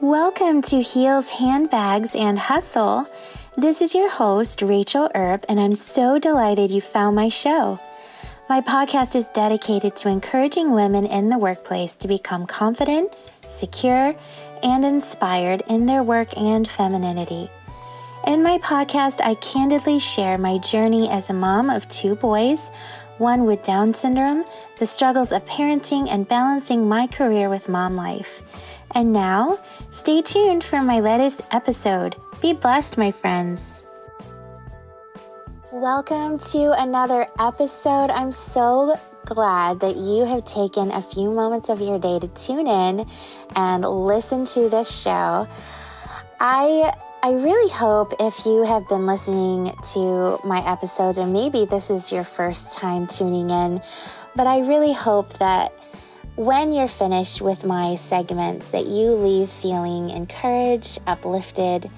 Welcome 0.00 0.60
to 0.62 0.82
Heels, 0.82 1.30
Handbags, 1.30 2.16
and 2.16 2.36
Hustle. 2.36 3.08
This 3.56 3.80
is 3.80 3.94
your 3.94 4.10
host, 4.10 4.60
Rachel 4.60 5.08
Earp, 5.14 5.46
and 5.48 5.60
I'm 5.60 5.76
so 5.76 6.18
delighted 6.18 6.72
you 6.72 6.80
found 6.80 7.14
my 7.14 7.28
show. 7.28 7.78
My 8.48 8.60
podcast 8.60 9.14
is 9.14 9.28
dedicated 9.28 9.94
to 9.96 10.08
encouraging 10.08 10.72
women 10.72 11.06
in 11.06 11.28
the 11.28 11.38
workplace 11.38 11.94
to 11.96 12.08
become 12.08 12.44
confident, 12.44 13.14
secure, 13.46 14.16
and 14.64 14.84
inspired 14.84 15.62
in 15.68 15.86
their 15.86 16.02
work 16.02 16.36
and 16.36 16.68
femininity. 16.68 17.48
In 18.26 18.42
my 18.42 18.58
podcast, 18.58 19.20
I 19.22 19.36
candidly 19.36 20.00
share 20.00 20.38
my 20.38 20.58
journey 20.58 21.08
as 21.08 21.30
a 21.30 21.34
mom 21.34 21.70
of 21.70 21.88
two 21.88 22.16
boys, 22.16 22.72
one 23.18 23.44
with 23.44 23.62
Down 23.62 23.94
syndrome, 23.94 24.44
the 24.80 24.88
struggles 24.88 25.30
of 25.30 25.44
parenting, 25.44 26.08
and 26.10 26.26
balancing 26.26 26.88
my 26.88 27.06
career 27.06 27.48
with 27.48 27.68
mom 27.68 27.94
life. 27.94 28.42
And 28.94 29.12
now, 29.12 29.58
stay 29.94 30.20
tuned 30.20 30.64
for 30.64 30.82
my 30.82 30.98
latest 30.98 31.40
episode. 31.52 32.16
Be 32.42 32.52
blessed, 32.52 32.98
my 32.98 33.12
friends. 33.12 33.84
Welcome 35.70 36.40
to 36.50 36.72
another 36.76 37.28
episode. 37.38 38.10
I'm 38.10 38.32
so 38.32 38.98
glad 39.24 39.78
that 39.80 39.94
you 39.94 40.24
have 40.24 40.44
taken 40.44 40.90
a 40.90 41.00
few 41.00 41.30
moments 41.30 41.68
of 41.68 41.80
your 41.80 42.00
day 42.00 42.18
to 42.18 42.26
tune 42.26 42.66
in 42.66 43.06
and 43.54 43.84
listen 43.84 44.44
to 44.46 44.68
this 44.68 44.90
show. 44.90 45.46
I 46.40 46.92
I 47.22 47.32
really 47.32 47.70
hope 47.70 48.14
if 48.18 48.44
you 48.44 48.64
have 48.64 48.88
been 48.88 49.06
listening 49.06 49.72
to 49.92 50.40
my 50.44 50.60
episodes, 50.68 51.18
or 51.18 51.26
maybe 51.26 51.66
this 51.66 51.88
is 51.88 52.10
your 52.10 52.24
first 52.24 52.72
time 52.72 53.06
tuning 53.06 53.48
in, 53.48 53.80
but 54.34 54.48
I 54.48 54.58
really 54.58 54.92
hope 54.92 55.38
that 55.38 55.72
when 56.36 56.72
you're 56.72 56.88
finished 56.88 57.40
with 57.40 57.64
my 57.64 57.94
segments 57.94 58.70
that 58.70 58.86
you 58.86 59.12
leave 59.12 59.48
feeling 59.48 60.10
encouraged, 60.10 61.00
uplifted, 61.06 61.90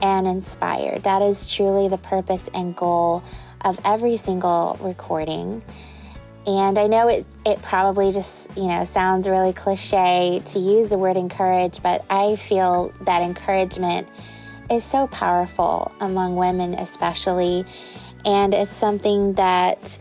and 0.00 0.26
inspired. 0.26 1.02
That 1.02 1.22
is 1.22 1.52
truly 1.52 1.88
the 1.88 1.98
purpose 1.98 2.48
and 2.54 2.76
goal 2.76 3.22
of 3.64 3.80
every 3.84 4.16
single 4.16 4.76
recording. 4.80 5.62
And 6.46 6.76
I 6.76 6.88
know 6.88 7.08
it 7.08 7.24
it 7.46 7.62
probably 7.62 8.10
just, 8.10 8.56
you 8.56 8.66
know, 8.66 8.82
sounds 8.84 9.28
really 9.28 9.52
cliche 9.52 10.42
to 10.44 10.58
use 10.58 10.88
the 10.88 10.98
word 10.98 11.16
encourage, 11.16 11.82
but 11.82 12.04
I 12.10 12.36
feel 12.36 12.92
that 13.02 13.22
encouragement 13.22 14.08
is 14.70 14.82
so 14.82 15.06
powerful 15.08 15.92
among 16.00 16.36
women 16.36 16.74
especially 16.74 17.64
and 18.24 18.54
it's 18.54 18.74
something 18.74 19.34
that 19.34 19.98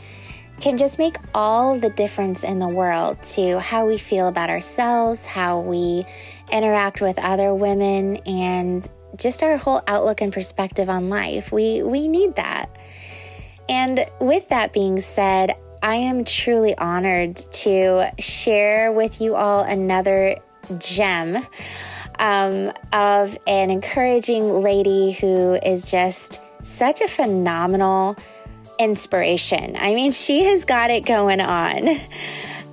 can 0.62 0.78
just 0.78 1.00
make 1.00 1.18
all 1.34 1.78
the 1.78 1.90
difference 1.90 2.44
in 2.44 2.60
the 2.60 2.68
world 2.68 3.22
to 3.24 3.60
how 3.60 3.86
we 3.86 3.98
feel 3.98 4.28
about 4.28 4.50
ourselves, 4.50 5.26
how 5.26 5.60
we 5.60 6.06
interact 6.52 7.02
with 7.02 7.18
other 7.20 7.54
women, 7.54 8.18
and 8.28 8.88
just 9.18 9.44
our 9.44 9.58
whole 9.58 9.82
outlook 9.88 10.22
and 10.22 10.32
perspective 10.32 10.90
on 10.90 11.10
life. 11.10 11.52
We 11.52 11.84
we 11.84 12.08
need 12.08 12.36
that. 12.36 12.70
And 13.68 14.06
with 14.20 14.50
that 14.50 14.72
being 14.72 15.02
said, 15.02 15.56
I 15.82 15.96
am 15.96 16.24
truly 16.26 16.78
honored 16.78 17.38
to 17.38 18.12
share 18.20 18.92
with 18.92 19.20
you 19.20 19.36
all 19.36 19.64
another 19.64 20.38
gem 20.78 21.46
um, 22.20 22.72
of 22.94 23.38
an 23.48 23.72
encouraging 23.72 24.62
lady 24.62 25.12
who 25.14 25.56
is 25.56 25.90
just 25.90 26.40
such 26.64 27.02
a 27.02 27.08
phenomenal 27.08 28.16
inspiration. 28.82 29.76
I 29.78 29.94
mean, 29.94 30.12
she 30.12 30.44
has 30.46 30.66
got 30.66 30.90
it 30.90 31.06
going 31.06 31.40
on. 31.40 31.88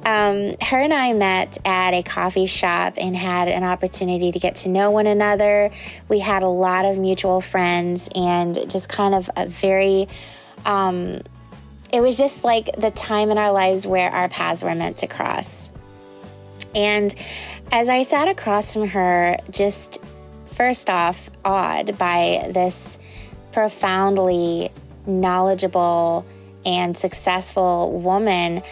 Um, 0.05 0.55
her 0.63 0.81
and 0.81 0.95
I 0.95 1.13
met 1.13 1.59
at 1.67 1.93
a 1.93 2.03
coffee 2.03 2.47
shop 2.47 2.95
and 2.97 3.15
had 3.15 3.49
an 3.49 3.63
opportunity 3.63 4.33
to 4.33 4.39
get 4.39 4.55
to 4.57 4.71
know 4.71 4.91
one 4.91 5.07
another. 5.07 5.71
We 6.09 6.21
had 6.21 6.43
a 6.43 6.49
lot 6.49 6.87
of 6.87 6.97
mutual 6.97 7.43
friends 7.43 8.09
and 8.15 8.55
just 8.71 8.89
kind 8.89 9.15
of 9.15 9.29
a 9.37 9.47
very, 9.47 10.09
um, 10.65 11.21
it 11.93 12.01
was 12.01 12.17
just 12.17 12.43
like 12.43 12.75
the 12.79 12.91
time 12.91 13.31
in 13.31 13.37
our 13.37 13.53
lives 13.53 13.87
where 13.87 14.11
our 14.11 14.31
paths 14.31 14.63
were 14.63 14.75
meant 14.75 14.99
to 14.99 15.07
cross. 15.09 15.71
And 16.75 17.15
as 17.71 17.91
I 17.91 18.03
sat 18.03 18.29
across 18.29 18.73
from 18.73 18.89
her, 18.89 19.37
just 19.51 20.03
first 20.55 20.89
off, 20.89 21.29
awed 21.45 21.99
by 21.99 22.51
this 22.55 22.99
profoundly 23.53 24.71
knowledgeable 25.09 26.25
and 26.65 26.97
successful 26.97 27.99
woman, 28.01 28.63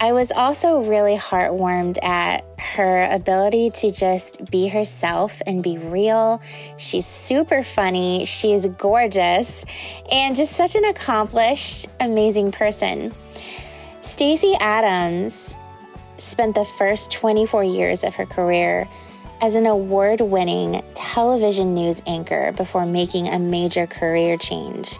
I 0.00 0.12
was 0.12 0.30
also 0.30 0.84
really 0.84 1.16
heartwarmed 1.16 2.02
at 2.04 2.44
her 2.58 3.08
ability 3.10 3.70
to 3.70 3.90
just 3.90 4.48
be 4.48 4.68
herself 4.68 5.42
and 5.44 5.60
be 5.60 5.78
real. 5.78 6.40
She's 6.76 7.06
super 7.06 7.64
funny, 7.64 8.24
she's 8.24 8.66
gorgeous, 8.66 9.64
and 10.12 10.36
just 10.36 10.54
such 10.54 10.76
an 10.76 10.84
accomplished, 10.84 11.88
amazing 11.98 12.52
person. 12.52 13.12
Stacey 14.00 14.54
Adams 14.60 15.56
spent 16.18 16.54
the 16.54 16.64
first 16.64 17.10
24 17.10 17.64
years 17.64 18.04
of 18.04 18.14
her 18.14 18.26
career 18.26 18.88
as 19.40 19.56
an 19.56 19.66
award 19.66 20.20
winning 20.20 20.82
television 20.94 21.74
news 21.74 22.02
anchor 22.06 22.52
before 22.52 22.86
making 22.86 23.28
a 23.28 23.38
major 23.38 23.86
career 23.86 24.36
change. 24.36 24.98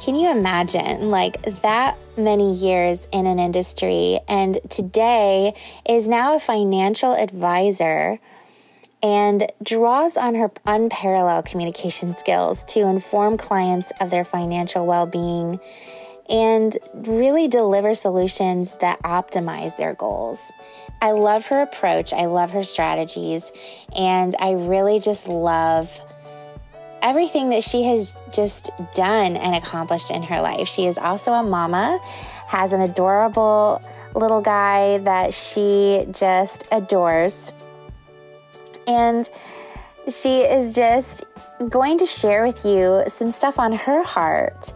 Can 0.00 0.14
you 0.14 0.30
imagine 0.30 1.10
like 1.10 1.42
that 1.62 1.98
many 2.16 2.54
years 2.54 3.08
in 3.10 3.26
an 3.26 3.40
industry 3.40 4.20
and 4.28 4.58
today 4.70 5.54
is 5.88 6.08
now 6.08 6.36
a 6.36 6.38
financial 6.38 7.14
advisor 7.14 8.20
and 9.02 9.50
draws 9.60 10.16
on 10.16 10.36
her 10.36 10.52
unparalleled 10.66 11.46
communication 11.46 12.16
skills 12.16 12.62
to 12.64 12.80
inform 12.82 13.36
clients 13.36 13.90
of 14.00 14.10
their 14.10 14.24
financial 14.24 14.86
well-being 14.86 15.58
and 16.28 16.78
really 16.94 17.48
deliver 17.48 17.92
solutions 17.94 18.76
that 18.76 19.02
optimize 19.02 19.76
their 19.76 19.94
goals. 19.94 20.40
I 21.02 21.10
love 21.10 21.46
her 21.46 21.60
approach, 21.60 22.12
I 22.12 22.26
love 22.26 22.52
her 22.52 22.64
strategies, 22.64 23.52
and 23.96 24.34
I 24.38 24.52
really 24.52 25.00
just 25.00 25.26
love 25.26 26.00
everything 27.02 27.50
that 27.50 27.62
she 27.62 27.84
has 27.84 28.16
just 28.32 28.70
done 28.94 29.36
and 29.36 29.54
accomplished 29.54 30.10
in 30.10 30.22
her 30.22 30.40
life. 30.40 30.68
She 30.68 30.86
is 30.86 30.98
also 30.98 31.32
a 31.32 31.42
mama, 31.42 31.98
has 32.46 32.72
an 32.72 32.80
adorable 32.80 33.82
little 34.14 34.40
guy 34.40 34.98
that 34.98 35.34
she 35.34 36.06
just 36.10 36.66
adores. 36.72 37.52
And 38.86 39.28
she 40.08 40.40
is 40.40 40.74
just 40.74 41.24
going 41.68 41.98
to 41.98 42.06
share 42.06 42.46
with 42.46 42.64
you 42.64 43.02
some 43.08 43.30
stuff 43.30 43.58
on 43.58 43.72
her 43.72 44.02
heart 44.02 44.72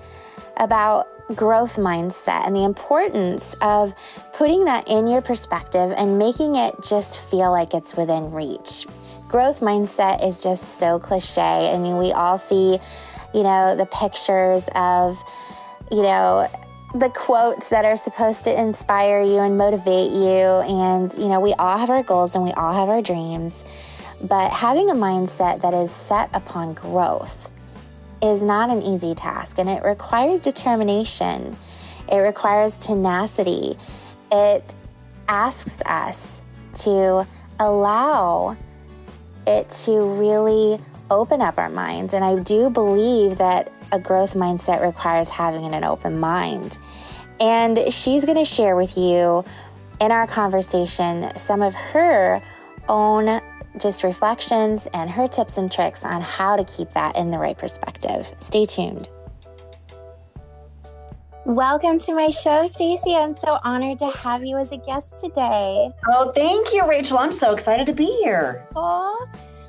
about 0.59 1.09
growth 1.35 1.77
mindset 1.77 2.47
and 2.47 2.55
the 2.55 2.65
importance 2.65 3.55
of 3.63 3.95
putting 4.35 4.65
that 4.65 4.89
in 4.89 5.07
your 5.07 5.23
perspective 5.23 5.93
and 5.97 6.19
making 6.19 6.57
it 6.57 6.75
just 6.83 7.19
feel 7.31 7.51
like 7.51 7.73
it's 7.73 7.97
within 7.97 8.31
reach 8.33 8.87
growth 9.33 9.61
mindset 9.61 10.23
is 10.23 10.43
just 10.43 10.79
so 10.79 10.99
cliche. 10.99 11.73
I 11.73 11.79
mean, 11.79 11.97
we 11.97 12.13
all 12.13 12.37
see, 12.37 12.79
you 13.35 13.43
know, 13.43 13.75
the 13.75 13.87
pictures 13.87 14.69
of, 14.75 15.19
you 15.91 16.03
know, 16.03 16.47
the 16.95 17.09
quotes 17.09 17.71
that 17.71 17.87
are 17.87 17.97
supposed 17.97 18.45
to 18.45 18.61
inspire 18.61 19.23
you 19.23 19.39
and 19.39 19.57
motivate 19.57 20.11
you. 20.11 20.61
And, 20.69 21.15
you 21.15 21.29
know, 21.29 21.41
we 21.41 21.55
all 21.55 21.79
have 21.79 21.89
our 21.89 22.03
goals 22.03 22.35
and 22.35 22.45
we 22.45 22.53
all 22.53 22.75
have 22.75 22.91
our 22.91 23.01
dreams. 23.01 23.65
But 24.23 24.53
having 24.53 24.91
a 24.91 24.95
mindset 24.95 25.63
that 25.63 25.73
is 25.73 25.91
set 25.91 26.29
upon 26.35 26.75
growth 26.75 27.51
is 28.23 28.43
not 28.43 28.69
an 28.69 28.83
easy 28.83 29.15
task 29.15 29.59
and 29.59 29.67
it 29.67 29.83
requires 29.83 30.41
determination, 30.41 31.57
it 32.13 32.19
requires 32.19 32.77
tenacity. 32.77 33.79
It 34.31 34.75
asks 35.27 35.83
us 35.87 36.43
to 36.85 37.27
allow 37.59 38.59
it 39.47 39.71
to 39.85 40.03
really 40.19 40.79
open 41.11 41.41
up 41.41 41.59
our 41.59 41.69
minds. 41.69 42.15
And 42.15 42.25
I 42.25 42.37
do 42.37 42.71
believe 42.71 43.39
that 43.39 43.73
a 43.93 43.99
growth 43.99 44.35
mindset 44.35 44.83
requires 44.83 45.29
having 45.29 45.65
an 45.75 45.85
open 45.85 46.19
mind. 46.19 46.79
And 47.41 47.93
she's 47.93 48.25
going 48.25 48.39
to 48.39 48.45
share 48.45 48.77
with 48.77 48.97
you 48.97 49.45
in 50.01 50.11
our 50.11 50.27
conversation 50.27 51.37
some 51.37 51.63
of 51.63 51.75
her 51.75 52.41
own 52.89 53.41
just 53.79 54.05
reflections 54.05 54.87
and 54.93 55.11
her 55.11 55.27
tips 55.27 55.59
and 55.59 55.71
tricks 55.71 56.05
on 56.05 56.21
how 56.21 56.57
to 56.57 56.65
keep 56.65 56.91
that 56.91 57.17
in 57.17 57.31
the 57.31 57.39
right 57.39 57.57
perspective. 57.57 58.33
Stay 58.39 58.65
tuned. 58.65 59.09
Welcome 61.45 61.99
to 62.01 62.15
my 62.15 62.31
show, 62.31 62.69
Stacey. 62.69 63.17
I'm 63.17 63.33
so 63.33 63.59
honored 63.65 63.99
to 63.99 64.09
have 64.11 64.45
you 64.45 64.59
as 64.59 64.71
a 64.71 64.77
guest 64.77 65.19
today. 65.19 65.91
Oh, 66.09 66.31
thank 66.33 66.73
you, 66.73 66.87
Rachel. 66.87 67.19
I'm 67.19 67.33
so 67.33 67.53
excited 67.53 67.85
to 67.87 67.93
be 67.93 68.07
here. 68.23 68.65
Oh, 68.77 69.27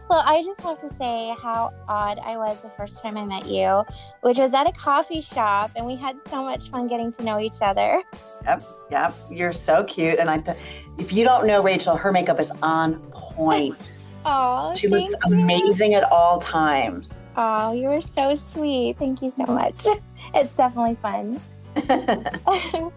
well, 0.07 0.21
I 0.23 0.43
just 0.43 0.61
have 0.61 0.79
to 0.81 0.95
say 0.99 1.33
how 1.41 1.73
odd 1.87 2.19
I 2.19 2.37
was 2.37 2.61
the 2.61 2.69
first 2.77 3.01
time 3.01 3.17
I 3.17 3.25
met 3.25 3.47
you, 3.47 3.83
which 4.21 4.37
was 4.37 4.53
at 4.53 4.67
a 4.67 4.71
coffee 4.71 5.19
shop, 5.19 5.71
and 5.75 5.87
we 5.87 5.95
had 5.95 6.15
so 6.27 6.43
much 6.43 6.69
fun 6.69 6.87
getting 6.87 7.11
to 7.13 7.23
know 7.23 7.39
each 7.39 7.59
other. 7.59 8.03
Yep, 8.43 8.63
yep. 8.91 9.15
You're 9.31 9.51
so 9.51 9.83
cute, 9.83 10.19
and 10.19 10.29
I. 10.29 10.37
Th- 10.37 10.57
if 10.99 11.11
you 11.11 11.23
don't 11.23 11.47
know 11.47 11.63
Rachel, 11.63 11.95
her 11.95 12.11
makeup 12.11 12.39
is 12.39 12.51
on 12.61 12.99
point. 13.11 13.97
Oh, 14.25 14.73
she 14.73 14.87
looks 14.87 15.13
amazing 15.25 15.91
you. 15.91 15.97
at 15.97 16.09
all 16.09 16.39
times. 16.39 17.25
Oh, 17.35 17.73
you 17.73 17.89
are 17.89 17.99
so 17.99 18.35
sweet. 18.35 18.97
Thank 18.97 19.21
you 19.21 19.29
so 19.29 19.43
much. 19.43 19.85
It's 20.33 20.55
definitely 20.55 20.95
fun. 21.01 21.41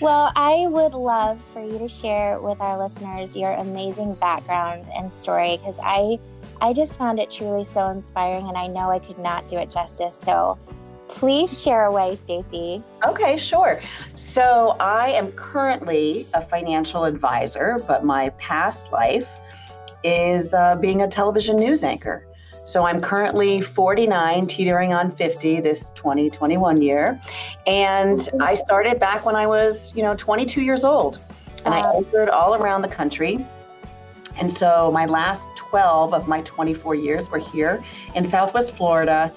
well, 0.00 0.32
I 0.36 0.66
would 0.68 0.92
love 0.92 1.40
for 1.52 1.62
you 1.62 1.78
to 1.78 1.88
share 1.88 2.40
with 2.40 2.60
our 2.60 2.78
listeners 2.78 3.36
your 3.36 3.52
amazing 3.52 4.14
background 4.14 4.88
and 4.96 5.12
story 5.12 5.56
because 5.56 5.80
I 5.82 6.18
I 6.60 6.72
just 6.72 6.98
found 6.98 7.20
it 7.20 7.30
truly 7.30 7.64
so 7.64 7.86
inspiring 7.86 8.48
and 8.48 8.56
I 8.56 8.66
know 8.66 8.90
I 8.90 8.98
could 8.98 9.18
not 9.18 9.48
do 9.48 9.58
it 9.58 9.70
justice. 9.70 10.16
So 10.16 10.58
please 11.08 11.60
share 11.60 11.86
away, 11.86 12.14
Stacy. 12.14 12.82
Okay, 13.04 13.38
sure. 13.38 13.80
So 14.14 14.76
I 14.80 15.10
am 15.10 15.32
currently 15.32 16.26
a 16.34 16.42
financial 16.42 17.04
advisor, 17.04 17.82
but 17.86 18.04
my 18.04 18.30
past 18.30 18.92
life 18.92 19.28
is 20.04 20.54
uh, 20.54 20.76
being 20.76 21.02
a 21.02 21.08
television 21.08 21.56
news 21.56 21.82
anchor. 21.82 22.27
So 22.68 22.84
I'm 22.84 23.00
currently 23.00 23.62
49, 23.62 24.46
teetering 24.46 24.92
on 24.92 25.10
50 25.10 25.60
this 25.60 25.90
2021 25.92 26.82
year. 26.82 27.18
And 27.66 28.28
I 28.42 28.52
started 28.52 29.00
back 29.00 29.24
when 29.24 29.34
I 29.34 29.46
was, 29.46 29.94
you 29.96 30.02
know, 30.02 30.14
22 30.14 30.60
years 30.60 30.84
old. 30.84 31.18
And 31.64 31.72
I 31.72 31.90
anchored 31.96 32.28
all 32.28 32.54
around 32.54 32.82
the 32.82 32.88
country. 32.88 33.46
And 34.36 34.52
so 34.52 34.90
my 34.92 35.06
last 35.06 35.48
12 35.56 36.12
of 36.12 36.28
my 36.28 36.42
24 36.42 36.94
years 36.94 37.30
were 37.30 37.38
here 37.38 37.82
in 38.14 38.22
Southwest 38.26 38.74
Florida 38.74 39.32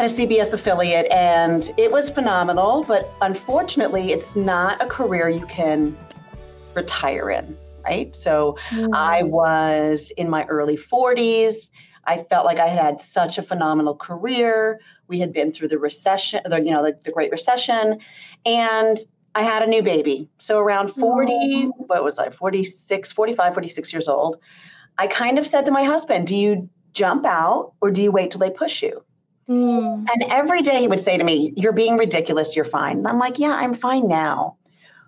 at 0.00 0.10
a 0.10 0.12
CBS 0.12 0.52
affiliate. 0.52 1.06
And 1.12 1.72
it 1.76 1.92
was 1.92 2.10
phenomenal. 2.10 2.82
But 2.82 3.08
unfortunately, 3.20 4.10
it's 4.10 4.34
not 4.34 4.82
a 4.82 4.88
career 4.88 5.28
you 5.28 5.46
can 5.46 5.96
retire 6.74 7.30
in 7.30 7.56
right? 7.84 8.14
So 8.14 8.56
mm-hmm. 8.68 8.94
I 8.94 9.24
was 9.24 10.12
in 10.16 10.30
my 10.30 10.44
early 10.44 10.76
40s. 10.76 11.70
I 12.04 12.24
felt 12.24 12.44
like 12.44 12.58
I 12.58 12.68
had 12.68 12.82
had 12.82 13.00
such 13.00 13.38
a 13.38 13.42
phenomenal 13.42 13.94
career. 13.94 14.80
We 15.08 15.20
had 15.20 15.32
been 15.32 15.52
through 15.52 15.68
the 15.68 15.78
recession, 15.78 16.40
the, 16.44 16.58
you 16.58 16.70
know, 16.70 16.82
the, 16.82 16.98
the 17.04 17.12
Great 17.12 17.30
Recession, 17.30 18.00
and 18.44 18.98
I 19.34 19.42
had 19.42 19.62
a 19.62 19.66
new 19.66 19.82
baby. 19.82 20.28
So 20.38 20.58
around 20.58 20.88
40, 20.88 21.32
mm-hmm. 21.32 21.68
what 21.86 22.04
was 22.04 22.18
I, 22.18 22.30
46, 22.30 23.12
45, 23.12 23.54
46 23.54 23.92
years 23.92 24.08
old, 24.08 24.38
I 24.98 25.06
kind 25.06 25.38
of 25.38 25.46
said 25.46 25.64
to 25.66 25.72
my 25.72 25.84
husband, 25.84 26.26
Do 26.26 26.36
you 26.36 26.68
jump 26.92 27.24
out 27.24 27.72
or 27.80 27.90
do 27.90 28.02
you 28.02 28.10
wait 28.10 28.30
till 28.30 28.40
they 28.40 28.50
push 28.50 28.82
you? 28.82 29.02
Mm. 29.48 30.06
And 30.12 30.24
every 30.28 30.62
day 30.62 30.80
he 30.80 30.88
would 30.88 31.00
say 31.00 31.16
to 31.16 31.24
me, 31.24 31.52
You're 31.56 31.72
being 31.72 31.96
ridiculous, 31.96 32.54
you're 32.54 32.64
fine. 32.64 32.98
And 32.98 33.08
I'm 33.08 33.18
like, 33.18 33.38
Yeah, 33.38 33.52
I'm 33.52 33.74
fine 33.74 34.06
now. 34.06 34.56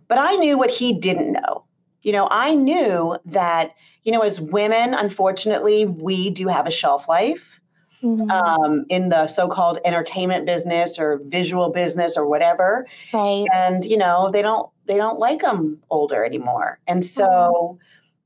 But 0.08 0.18
I 0.18 0.36
knew 0.36 0.56
what 0.56 0.70
he 0.70 0.98
didn't 0.98 1.32
know. 1.32 1.63
You 2.04 2.12
know, 2.12 2.28
I 2.30 2.54
knew 2.54 3.18
that 3.26 3.74
you 4.04 4.12
know, 4.12 4.20
as 4.20 4.40
women, 4.40 4.94
unfortunately, 4.94 5.86
we 5.86 6.30
do 6.30 6.46
have 6.46 6.66
a 6.66 6.70
shelf 6.70 7.08
life. 7.08 7.60
Mm-hmm. 8.02 8.30
Um, 8.30 8.84
in 8.90 9.08
the 9.08 9.26
so-called 9.28 9.78
entertainment 9.82 10.44
business 10.44 10.98
or 10.98 11.22
visual 11.24 11.70
business 11.70 12.18
or 12.18 12.26
whatever, 12.26 12.86
right? 13.14 13.46
And 13.50 13.82
you 13.82 13.96
know 13.96 14.30
they 14.30 14.42
don't 14.42 14.68
they 14.84 14.98
don't 14.98 15.18
like 15.18 15.40
them 15.40 15.80
older 15.88 16.22
anymore, 16.22 16.78
and 16.86 17.02
so 17.02 17.24
mm-hmm. 17.24 17.76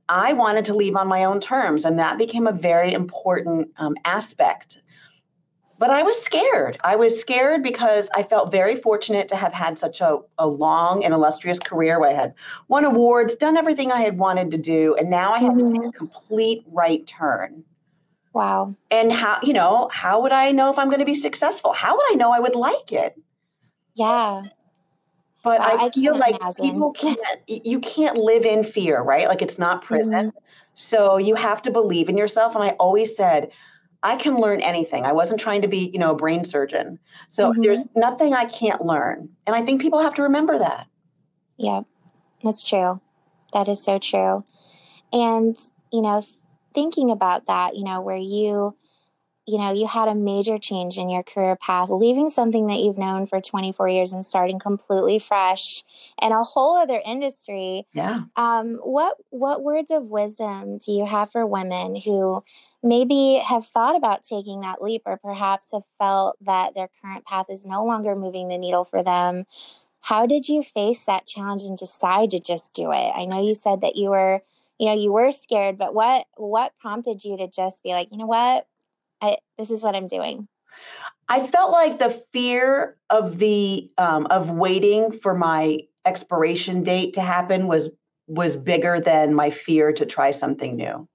I 0.09 0.33
wanted 0.33 0.65
to 0.65 0.75
leave 0.75 0.97
on 0.97 1.07
my 1.07 1.23
own 1.23 1.39
terms, 1.39 1.85
and 1.85 1.97
that 2.01 2.19
became 2.19 2.49
a 2.49 2.53
very 2.53 2.93
important 2.93 3.71
um, 3.79 3.95
aspect 4.05 4.83
but 5.79 5.91
I 5.91 6.03
was 6.03 6.21
scared. 6.21 6.79
I 6.83 6.97
was 6.97 7.19
scared 7.19 7.63
because 7.63 8.11
I 8.15 8.23
felt 8.23 8.51
very 8.51 8.75
fortunate 8.75 9.29
to 9.29 9.37
have 9.37 9.53
had 9.53 9.79
such 9.79 10.01
a, 10.01 10.19
a 10.39 10.47
long 10.47 11.05
and 11.05 11.15
illustrious 11.15 11.59
career 11.59 12.01
where 12.01 12.11
I 12.11 12.15
had 12.15 12.35
won 12.67 12.85
awards, 12.85 13.37
done 13.37 13.57
everything 13.57 13.93
I 13.93 14.01
had 14.01 14.19
wanted 14.19 14.51
to 14.51 14.59
do, 14.59 14.97
and 14.97 15.09
now 15.09 15.33
I 15.33 15.39
had 15.39 15.53
mm-hmm. 15.53 15.67
to 15.67 15.73
take 15.73 15.83
a 15.83 15.87
mm-hmm. 15.87 15.97
complete 15.97 16.65
right 16.73 17.07
turn. 17.07 17.63
Wow. 18.35 18.75
And 18.91 19.13
how, 19.13 19.39
you 19.43 19.53
know, 19.53 19.89
how 19.93 20.21
would 20.23 20.33
I 20.33 20.53
know 20.53 20.71
if 20.71 20.79
I'm 20.79 20.89
going 20.89 21.01
to 21.01 21.07
be 21.07 21.15
successful? 21.15 21.73
How 21.73 21.97
would 21.97 22.05
I 22.11 22.15
know 22.15 22.33
I 22.33 22.41
would 22.41 22.55
like 22.55 22.93
it? 22.93 23.19
Yeah. 23.95 24.43
But 25.43 25.61
I, 25.61 25.87
I 25.87 25.91
feel 25.91 26.17
like 26.17 26.37
imagine. 26.41 26.65
people 26.65 26.93
can't, 26.93 27.19
you 27.47 27.81
can't 27.81 28.17
live 28.17 28.45
in 28.45 28.65
fear, 28.65 29.01
right? 29.01 29.29
Like 29.29 29.43
it's 29.43 29.59
not 29.59 29.83
prison. 29.83 30.29
Mm-hmm. 30.29 30.39
So 30.75 31.17
you 31.17 31.35
have 31.37 31.63
to 31.63 31.71
believe 31.71 32.09
in 32.09 32.17
yourself. 32.17 32.55
And 32.55 32.63
I 32.63 32.71
always 32.79 33.17
said, 33.17 33.51
I 34.03 34.17
can 34.17 34.37
learn 34.37 34.61
anything. 34.61 35.05
I 35.05 35.13
wasn't 35.13 35.41
trying 35.41 35.63
to 35.63 35.69
be, 35.69 35.91
you 35.93 35.99
know, 35.99 36.13
a 36.13 36.17
brain 36.17 36.45
surgeon. 36.45 36.99
So 37.29 37.51
mm-hmm. 37.51 37.63
there's 37.63 37.87
nothing 37.97 38.35
I 38.35 38.45
can't 38.45 38.85
learn. 38.85 39.29
And 39.47 39.57
I 39.57 39.63
think 39.63 39.81
people 39.81 40.01
have 40.01 40.15
to 40.15 40.23
remember 40.23 40.59
that. 40.59 40.87
Yeah, 41.57 41.83
that's 42.45 42.67
true. 42.67 43.01
That 43.53 43.69
is 43.69 43.83
so 43.83 43.99
true. 43.99 44.45
And, 45.13 45.57
you 45.93 46.03
know, 46.03 46.23
thinking 46.75 47.11
about 47.11 47.47
that, 47.47 47.77
you 47.77 47.85
know, 47.85 48.01
where 48.01 48.17
you 48.17 48.77
you 49.49 49.57
know, 49.57 49.73
you 49.73 49.87
had 49.87 50.09
a 50.09 50.15
major 50.15 50.59
change 50.59 50.99
in 50.99 51.09
your 51.09 51.23
career 51.23 51.57
path, 51.57 51.89
leaving 51.89 52.29
something 52.29 52.67
that 52.67 52.81
you've 52.81 52.99
known 52.99 53.27
for 53.27 53.41
24 53.41 53.89
years 53.89 54.13
and 54.13 54.25
starting 54.25 54.59
completely 54.59 55.19
fresh 55.19 55.85
in 56.21 56.33
a 56.33 56.45
whole 56.45 56.77
other 56.77 57.01
industry. 57.03 57.87
Yeah. 57.95 58.25
Um, 58.37 58.75
what 58.83 59.17
what 59.31 59.63
words 59.63 59.91
of 59.91 60.03
wisdom 60.03 60.77
do 60.77 60.93
you 60.93 61.07
have 61.07 61.33
for 61.33 61.47
women 61.47 61.97
who 61.97 62.45
maybe 62.83 63.41
have 63.43 63.65
thought 63.65 63.97
about 63.97 64.23
taking 64.23 64.61
that 64.61 64.83
leap 64.83 65.03
or 65.07 65.17
perhaps 65.17 65.73
have 65.73 65.85
felt 65.99 66.37
that 66.43 66.75
their 66.75 66.91
current 67.01 67.25
path 67.25 67.47
is 67.49 67.65
no 67.65 67.83
longer 67.87 68.15
moving 68.15 68.49
the 68.49 68.59
needle 68.59 68.85
for 68.85 69.03
them? 69.03 69.47
How 70.01 70.27
did 70.27 70.47
you 70.51 70.63
face 70.63 71.07
that 71.07 71.27
challenge 71.27 71.63
and 71.63 71.79
decide 71.79 72.31
to 72.33 72.39
just 72.39 72.75
do 72.75 72.93
it? 72.93 73.13
I 73.17 73.25
know 73.25 73.43
you 73.43 73.55
said 73.55 73.81
that 73.81 73.97
you 73.97 74.11
were 74.11 74.43
you 74.79 74.87
know 74.87 74.95
you 74.95 75.11
were 75.11 75.33
scared 75.33 75.77
but 75.77 75.93
what 75.93 76.27
what 76.37 76.79
prompted 76.79 77.25
you 77.25 77.37
to 77.37 77.49
just 77.49 77.83
be 77.83 77.91
like 77.91 78.09
you 78.13 78.19
know 78.19 78.27
what 78.27 78.67
I, 79.21 79.37
this 79.57 79.71
is 79.71 79.83
what 79.83 79.95
I'm 79.95 80.07
doing? 80.07 80.49
I 81.29 81.47
felt 81.47 81.73
like 81.73 81.99
the 81.99 82.11
fear 82.33 82.97
of 83.11 83.39
the 83.39 83.91
um, 83.99 84.27
of 84.27 84.51
waiting 84.51 85.13
for 85.13 85.35
my 85.35 85.81
expiration 86.05 86.83
date 86.83 87.15
to 87.15 87.21
happen 87.21 87.67
was 87.67 87.91
was 88.27 88.57
bigger 88.57 89.01
than 89.01 89.35
my 89.35 89.51
fear 89.51 89.93
to 89.93 90.07
try 90.07 90.31
something 90.31 90.77
new. 90.77 91.09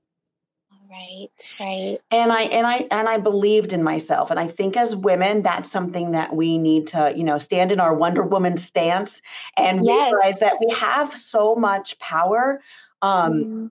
Right, 0.89 1.29
right. 1.59 1.97
And 2.11 2.31
I 2.31 2.43
and 2.43 2.67
I 2.67 2.87
and 2.91 3.09
I 3.09 3.17
believed 3.17 3.73
in 3.73 3.81
myself. 3.81 4.29
And 4.29 4.39
I 4.39 4.45
think 4.45 4.77
as 4.77 4.95
women, 4.95 5.41
that's 5.41 5.71
something 5.71 6.11
that 6.11 6.35
we 6.35 6.59
need 6.59 6.85
to, 6.87 7.11
you 7.15 7.23
know, 7.23 7.39
stand 7.39 7.71
in 7.71 7.79
our 7.79 7.95
Wonder 7.95 8.21
Woman 8.21 8.57
stance 8.57 9.19
and 9.57 9.83
yes. 9.83 10.13
realize 10.13 10.39
that 10.39 10.57
we 10.59 10.71
have 10.73 11.17
so 11.17 11.55
much 11.55 11.97
power. 11.97 12.61
Um, 13.01 13.33
mm-hmm 13.33 13.67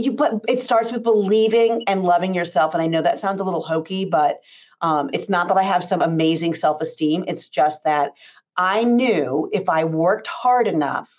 you 0.00 0.12
but 0.12 0.40
it 0.48 0.62
starts 0.62 0.90
with 0.92 1.02
believing 1.02 1.82
and 1.86 2.02
loving 2.02 2.34
yourself 2.34 2.74
and 2.74 2.82
i 2.82 2.86
know 2.86 3.02
that 3.02 3.18
sounds 3.18 3.40
a 3.40 3.44
little 3.44 3.62
hokey 3.62 4.04
but 4.04 4.40
um, 4.82 5.10
it's 5.12 5.28
not 5.28 5.48
that 5.48 5.56
i 5.56 5.62
have 5.62 5.84
some 5.84 6.00
amazing 6.02 6.54
self-esteem 6.54 7.24
it's 7.28 7.48
just 7.48 7.84
that 7.84 8.12
i 8.56 8.84
knew 8.84 9.48
if 9.52 9.68
i 9.68 9.84
worked 9.84 10.26
hard 10.26 10.66
enough 10.66 11.10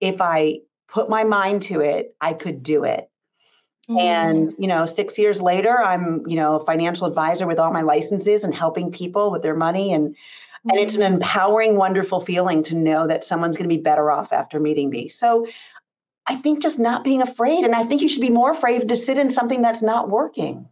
if 0.00 0.20
i 0.20 0.58
put 0.88 1.08
my 1.08 1.24
mind 1.24 1.62
to 1.62 1.80
it 1.80 2.14
i 2.20 2.32
could 2.32 2.62
do 2.62 2.84
it 2.84 3.08
mm. 3.88 4.00
and 4.00 4.54
you 4.58 4.66
know 4.66 4.86
six 4.86 5.18
years 5.18 5.40
later 5.40 5.80
i'm 5.80 6.26
you 6.26 6.36
know 6.36 6.56
a 6.56 6.64
financial 6.64 7.06
advisor 7.06 7.46
with 7.46 7.58
all 7.58 7.72
my 7.72 7.82
licenses 7.82 8.44
and 8.44 8.54
helping 8.54 8.90
people 8.90 9.30
with 9.30 9.42
their 9.42 9.56
money 9.56 9.92
and 9.92 10.16
and 10.68 10.78
it's 10.78 10.96
an 10.96 11.02
mm. 11.02 11.14
empowering 11.14 11.76
wonderful 11.76 12.20
feeling 12.20 12.62
to 12.62 12.74
know 12.74 13.06
that 13.06 13.24
someone's 13.24 13.56
going 13.56 13.68
to 13.68 13.74
be 13.74 13.80
better 13.80 14.10
off 14.10 14.32
after 14.32 14.58
meeting 14.58 14.90
me 14.90 15.08
so 15.08 15.46
I 16.26 16.36
think 16.36 16.62
just 16.62 16.78
not 16.78 17.04
being 17.04 17.22
afraid. 17.22 17.64
And 17.64 17.74
I 17.74 17.84
think 17.84 18.02
you 18.02 18.08
should 18.08 18.20
be 18.20 18.30
more 18.30 18.50
afraid 18.50 18.88
to 18.88 18.96
sit 18.96 19.18
in 19.18 19.30
something 19.30 19.62
that's 19.62 19.82
not 19.82 20.10
working. 20.10 20.68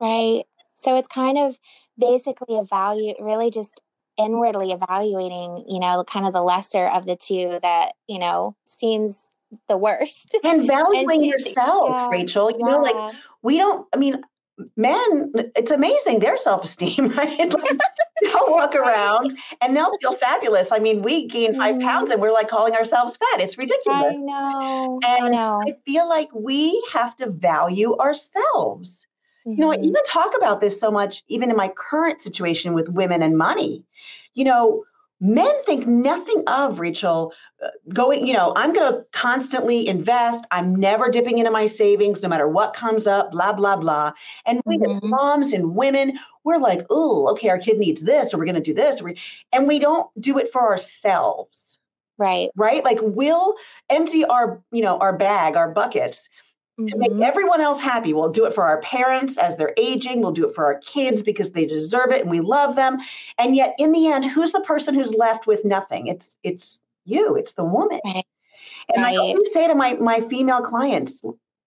Right. 0.00 0.44
So 0.74 0.96
it's 0.96 1.08
kind 1.08 1.38
of 1.38 1.58
basically 1.98 2.56
evaluate, 2.56 3.16
really 3.20 3.50
just 3.50 3.80
inwardly 4.18 4.72
evaluating, 4.72 5.64
you 5.68 5.78
know, 5.78 6.04
kind 6.04 6.26
of 6.26 6.32
the 6.32 6.42
lesser 6.42 6.86
of 6.86 7.06
the 7.06 7.16
two 7.16 7.58
that, 7.62 7.92
you 8.08 8.18
know, 8.18 8.56
seems 8.66 9.30
the 9.68 9.76
worst. 9.76 10.36
And 10.42 10.66
valuing 10.66 11.24
yourself, 11.24 11.90
yeah, 11.90 12.08
Rachel. 12.08 12.50
You 12.50 12.58
yeah. 12.60 12.66
know, 12.66 12.80
like 12.80 13.14
we 13.42 13.58
don't, 13.58 13.86
I 13.94 13.98
mean, 13.98 14.22
men, 14.76 15.32
it's 15.56 15.70
amazing 15.70 16.20
their 16.20 16.36
self 16.36 16.64
esteem, 16.64 17.08
right? 17.16 17.52
Like, 17.52 17.78
they'll 18.32 18.50
walk 18.50 18.74
around 18.74 19.36
and 19.60 19.76
they'll 19.76 19.96
feel 19.98 20.14
fabulous. 20.14 20.72
I 20.72 20.78
mean, 20.78 21.02
we 21.02 21.26
gain 21.26 21.54
5 21.54 21.74
mm-hmm. 21.74 21.86
pounds 21.86 22.10
and 22.10 22.20
we're 22.20 22.32
like 22.32 22.48
calling 22.48 22.74
ourselves 22.74 23.16
fat. 23.16 23.40
It's 23.40 23.56
ridiculous. 23.58 24.12
I 24.12 24.16
know. 24.16 25.00
And 25.06 25.26
I 25.26 25.28
know. 25.28 25.62
I 25.66 25.76
feel 25.84 26.08
like 26.08 26.28
we 26.34 26.82
have 26.92 27.16
to 27.16 27.30
value 27.30 27.96
ourselves. 27.96 29.06
Mm-hmm. 29.46 29.52
You 29.52 29.58
know, 29.58 29.72
I 29.72 29.76
mm-hmm. 29.76 29.86
even 29.86 30.02
talk 30.04 30.36
about 30.36 30.60
this 30.60 30.78
so 30.78 30.90
much, 30.90 31.22
even 31.28 31.50
in 31.50 31.56
my 31.56 31.68
current 31.68 32.20
situation 32.20 32.74
with 32.74 32.88
women 32.88 33.22
and 33.22 33.36
money. 33.38 33.84
You 34.34 34.44
know, 34.44 34.84
men 35.20 35.52
think 35.64 35.86
nothing 35.86 36.42
of 36.46 36.80
Rachel 36.80 37.32
uh, 37.62 37.68
going, 37.92 38.26
you 38.26 38.32
know, 38.32 38.52
I'm 38.56 38.72
going 38.72 38.92
to 38.92 39.04
constantly 39.12 39.86
invest. 39.86 40.46
I'm 40.50 40.74
never 40.74 41.10
dipping 41.10 41.38
into 41.38 41.50
my 41.50 41.66
savings 41.66 42.22
no 42.22 42.28
matter 42.28 42.48
what 42.48 42.74
comes 42.74 43.06
up, 43.06 43.32
blah, 43.32 43.52
blah, 43.52 43.76
blah. 43.76 44.12
And 44.46 44.62
we 44.64 44.78
mm-hmm. 44.78 45.08
moms 45.08 45.52
and 45.52 45.76
women, 45.76 46.18
we're 46.44 46.58
like, 46.58 46.86
oh, 46.88 47.28
okay, 47.32 47.50
our 47.50 47.58
kid 47.58 47.78
needs 47.78 48.00
this, 48.00 48.32
or 48.32 48.38
we're 48.38 48.46
going 48.46 48.54
to 48.54 48.60
do 48.60 48.74
this. 48.74 49.02
And 49.52 49.68
we 49.68 49.78
don't 49.78 50.08
do 50.18 50.38
it 50.38 50.50
for 50.52 50.62
ourselves. 50.62 51.78
Right. 52.16 52.50
Right. 52.54 52.84
Like 52.84 52.98
we'll 53.00 53.54
empty 53.88 54.24
our, 54.24 54.62
you 54.72 54.82
know, 54.82 54.98
our 54.98 55.16
bag, 55.16 55.56
our 55.56 55.70
buckets 55.70 56.28
to 56.86 56.98
make 56.98 57.12
Mhm. 57.12 57.24
everyone 57.24 57.60
else 57.60 57.80
happy. 57.80 58.12
We'll 58.12 58.30
do 58.30 58.44
it 58.44 58.54
for 58.54 58.64
our 58.64 58.80
parents 58.80 59.38
as 59.38 59.56
they're 59.56 59.74
aging. 59.76 60.20
We'll 60.20 60.32
do 60.32 60.48
it 60.48 60.54
for 60.54 60.64
our 60.64 60.78
kids 60.78 61.22
because 61.22 61.52
they 61.52 61.66
deserve 61.66 62.10
it 62.12 62.22
and 62.22 62.30
we 62.30 62.40
love 62.40 62.76
them. 62.76 62.98
And 63.38 63.56
yet, 63.56 63.74
in 63.78 63.92
the 63.92 64.08
end, 64.08 64.24
who's 64.24 64.52
the 64.52 64.60
person 64.60 64.94
who's 64.94 65.14
left 65.14 65.46
with 65.46 65.64
nothing? 65.64 66.06
It's 66.06 66.36
it's 66.42 66.80
you. 67.04 67.36
It's 67.36 67.54
the 67.54 67.64
woman. 67.64 68.00
Right. 68.04 68.26
And 68.94 69.04
I 69.04 69.16
always 69.16 69.52
say 69.52 69.66
to 69.68 69.74
my 69.74 69.94
my 69.94 70.20
female 70.20 70.60
clients, 70.60 71.22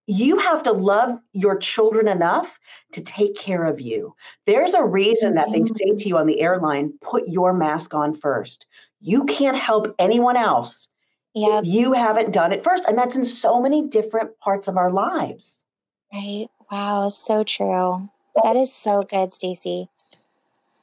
you 0.07 0.37
have 0.37 0.63
to 0.63 0.71
love 0.71 1.17
your 1.31 1.57
children 1.57 2.07
enough 2.07 2.59
to 2.91 3.01
take 3.01 3.35
care 3.37 3.63
of 3.63 3.79
you. 3.79 4.13
There's 4.45 4.73
a 4.73 4.83
reason 4.83 5.35
that 5.35 5.51
they 5.51 5.63
say 5.63 5.95
to 5.95 6.09
you 6.09 6.17
on 6.17 6.27
the 6.27 6.41
airline, 6.41 6.93
put 7.01 7.27
your 7.27 7.53
mask 7.53 7.93
on 7.93 8.15
first. 8.15 8.65
You 8.99 9.23
can't 9.25 9.57
help 9.57 9.93
anyone 9.99 10.35
else 10.35 10.89
If 11.35 11.65
you 11.65 11.93
haven't 11.93 12.31
done 12.31 12.51
it 12.51 12.63
first. 12.63 12.85
And 12.87 12.97
that's 12.97 13.15
in 13.15 13.25
so 13.25 13.61
many 13.61 13.87
different 13.87 14.39
parts 14.39 14.67
of 14.67 14.77
our 14.77 14.91
lives. 14.91 15.65
Right. 16.13 16.47
Wow. 16.71 17.09
So 17.09 17.43
true. 17.43 18.09
That 18.43 18.55
is 18.55 18.73
so 18.73 19.03
good, 19.03 19.31
Stacy. 19.31 19.89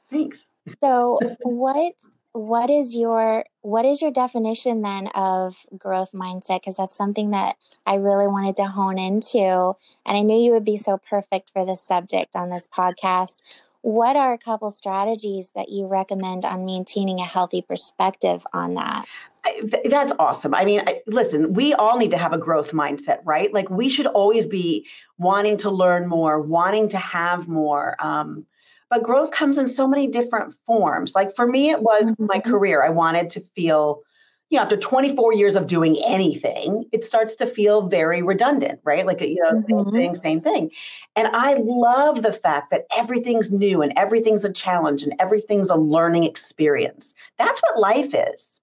Thanks. 0.09 0.47
So 0.81 1.19
what 1.41 1.93
what 2.33 2.69
is 2.69 2.95
your 2.95 3.45
what 3.61 3.85
is 3.85 4.01
your 4.01 4.11
definition 4.11 4.81
then 4.81 5.07
of 5.07 5.65
growth 5.77 6.11
mindset? 6.13 6.61
Because 6.61 6.77
that's 6.77 6.95
something 6.95 7.31
that 7.31 7.55
I 7.85 7.95
really 7.95 8.27
wanted 8.27 8.55
to 8.57 8.67
hone 8.67 8.97
into. 8.97 9.73
And 10.05 10.17
I 10.17 10.21
knew 10.21 10.37
you 10.37 10.53
would 10.53 10.65
be 10.65 10.77
so 10.77 10.97
perfect 10.97 11.49
for 11.51 11.65
this 11.65 11.81
subject 11.81 12.35
on 12.35 12.49
this 12.49 12.67
podcast. 12.67 13.37
What 13.81 14.15
are 14.15 14.33
a 14.33 14.37
couple 14.37 14.69
strategies 14.69 15.49
that 15.55 15.69
you 15.69 15.87
recommend 15.87 16.45
on 16.45 16.65
maintaining 16.65 17.19
a 17.19 17.25
healthy 17.25 17.61
perspective 17.61 18.45
on 18.53 18.75
that? 18.75 19.05
I, 19.43 19.61
th- 19.61 19.89
that's 19.89 20.13
awesome. 20.19 20.53
I 20.53 20.65
mean, 20.65 20.81
I, 20.85 21.01
listen, 21.07 21.53
we 21.53 21.73
all 21.73 21.97
need 21.97 22.11
to 22.11 22.17
have 22.17 22.31
a 22.33 22.37
growth 22.37 22.73
mindset, 22.73 23.19
right? 23.25 23.51
Like 23.51 23.69
we 23.71 23.89
should 23.89 24.05
always 24.05 24.45
be 24.45 24.87
wanting 25.17 25.57
to 25.57 25.71
learn 25.71 26.07
more, 26.07 26.39
wanting 26.39 26.89
to 26.89 26.97
have 26.97 27.47
more. 27.47 27.95
Um, 27.99 28.45
but 28.89 29.01
growth 29.03 29.31
comes 29.31 29.57
in 29.57 29.67
so 29.67 29.87
many 29.87 30.07
different 30.07 30.53
forms. 30.67 31.15
Like 31.15 31.35
for 31.35 31.47
me, 31.47 31.71
it 31.71 31.81
was 31.81 32.13
my 32.19 32.39
Mhm. 32.39 32.43
career. 32.43 32.83
I 32.83 32.89
wanted 32.89 33.31
to 33.31 33.39
feel, 33.55 34.03
you 34.51 34.57
know, 34.57 34.63
after 34.63 34.77
24 34.77 35.33
years 35.33 35.55
of 35.55 35.65
doing 35.65 35.97
anything, 36.05 36.85
it 36.91 37.03
starts 37.05 37.35
to 37.37 37.47
feel 37.47 37.87
very 37.87 38.21
redundant, 38.21 38.81
right? 38.83 39.05
Like, 39.05 39.21
you 39.21 39.41
know, 39.41 39.55
same 39.69 39.85
Mhm. 39.85 39.91
thing, 39.93 40.15
same 40.15 40.41
thing. 40.41 40.71
And 41.15 41.29
I 41.29 41.55
love 41.55 42.21
the 42.21 42.33
fact 42.33 42.69
that 42.71 42.85
everything's 42.95 43.51
new 43.51 43.81
and 43.81 43.93
everything's 43.97 44.45
a 44.45 44.51
challenge 44.51 45.03
and 45.03 45.15
everything's 45.19 45.69
a 45.69 45.75
learning 45.77 46.25
experience. 46.25 47.15
That's 47.37 47.61
what 47.61 47.79
life 47.79 48.13
is 48.13 48.61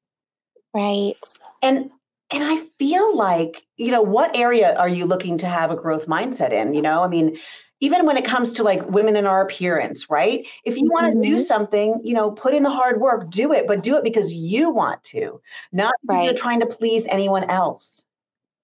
Right. 0.74 1.16
and 1.62 1.90
and 2.30 2.44
i 2.44 2.56
feel 2.78 3.16
like 3.16 3.66
you 3.76 3.90
know 3.90 4.02
what 4.02 4.36
area 4.36 4.74
are 4.76 4.88
you 4.88 5.04
looking 5.06 5.38
to 5.38 5.46
have 5.46 5.70
a 5.70 5.76
growth 5.76 6.06
mindset 6.06 6.52
in 6.52 6.74
you 6.74 6.82
know 6.82 7.02
i 7.02 7.08
mean 7.08 7.38
even 7.80 8.06
when 8.06 8.16
it 8.16 8.24
comes 8.24 8.52
to 8.54 8.62
like 8.62 8.88
women 8.90 9.16
in 9.16 9.26
our 9.26 9.42
appearance 9.42 10.10
right 10.10 10.46
if 10.64 10.76
you 10.76 10.88
want 10.90 11.12
to 11.20 11.28
do 11.28 11.38
Mhm. 11.38 11.40
something 11.40 12.00
you 12.04 12.14
know 12.14 12.30
put 12.30 12.54
in 12.54 12.62
the 12.62 12.70
hard 12.70 13.00
work 13.00 13.30
do 13.30 13.52
it 13.52 13.66
but 13.66 13.82
do 13.82 13.96
it 13.96 14.04
because 14.04 14.32
you 14.34 14.70
want 14.70 15.02
to 15.04 15.40
not 15.72 15.94
because 16.02 16.22
you're 16.24 16.34
trying 16.34 16.60
to 16.60 16.66
please 16.66 17.06
anyone 17.06 17.44
else 17.50 18.04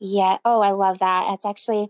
Yeah. 0.01 0.39
Oh, 0.45 0.61
I 0.61 0.71
love 0.73 0.99
that. 0.99 1.27
That's 1.29 1.47
actually 1.47 1.89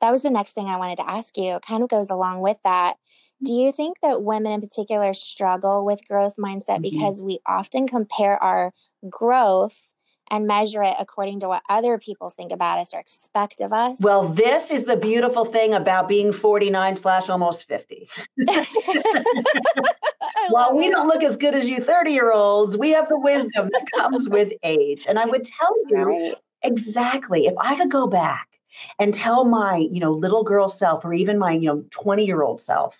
that 0.00 0.10
was 0.10 0.22
the 0.22 0.30
next 0.30 0.52
thing 0.52 0.66
I 0.66 0.76
wanted 0.76 0.96
to 0.96 1.08
ask 1.08 1.36
you. 1.36 1.56
It 1.56 1.62
kind 1.62 1.82
of 1.82 1.88
goes 1.88 2.10
along 2.10 2.40
with 2.40 2.58
that. 2.64 2.96
Do 3.42 3.52
you 3.54 3.72
think 3.72 4.00
that 4.02 4.22
women 4.22 4.52
in 4.52 4.60
particular 4.60 5.12
struggle 5.14 5.84
with 5.84 6.06
growth 6.08 6.34
mindset 6.36 6.80
Mhm. 6.80 6.82
because 6.82 7.22
we 7.22 7.38
often 7.46 7.86
compare 7.88 8.42
our 8.42 8.72
growth 9.08 9.86
and 10.30 10.46
measure 10.46 10.82
it 10.82 10.94
according 10.98 11.40
to 11.40 11.48
what 11.48 11.62
other 11.68 11.98
people 11.98 12.30
think 12.30 12.52
about 12.52 12.78
us 12.78 12.94
or 12.94 13.00
expect 13.00 13.60
of 13.60 13.72
us? 13.72 13.98
well 14.00 14.28
this 14.28 14.70
is 14.70 14.84
the 14.84 14.96
beautiful 14.96 15.44
thing 15.44 15.74
about 15.74 16.08
being 16.08 16.32
49 16.32 16.96
slash 16.96 17.28
almost 17.28 17.68
50 17.68 18.08
I 18.48 18.66
while 20.50 20.76
we 20.76 20.88
don't 20.88 21.08
look 21.08 21.22
as 21.22 21.36
good 21.36 21.54
as 21.54 21.68
you 21.68 21.78
30 21.78 22.12
year 22.12 22.32
olds 22.32 22.76
we 22.76 22.90
have 22.90 23.08
the 23.08 23.18
wisdom 23.18 23.68
that 23.72 23.86
comes 23.94 24.28
with 24.28 24.52
age 24.62 25.06
and 25.08 25.18
i 25.18 25.24
would 25.24 25.44
tell 25.44 25.74
you 25.88 26.04
Right. 26.04 26.34
Exactly. 26.62 27.46
If 27.46 27.54
I 27.58 27.76
could 27.76 27.90
go 27.90 28.06
back 28.06 28.48
and 28.98 29.12
tell 29.12 29.44
my, 29.44 29.76
you 29.76 30.00
know, 30.00 30.12
little 30.12 30.44
girl 30.44 30.68
self 30.68 31.04
or 31.04 31.12
even 31.12 31.38
my, 31.38 31.52
you 31.52 31.66
know, 31.66 31.84
20 31.90 32.24
year 32.24 32.42
old 32.42 32.60
self, 32.60 32.96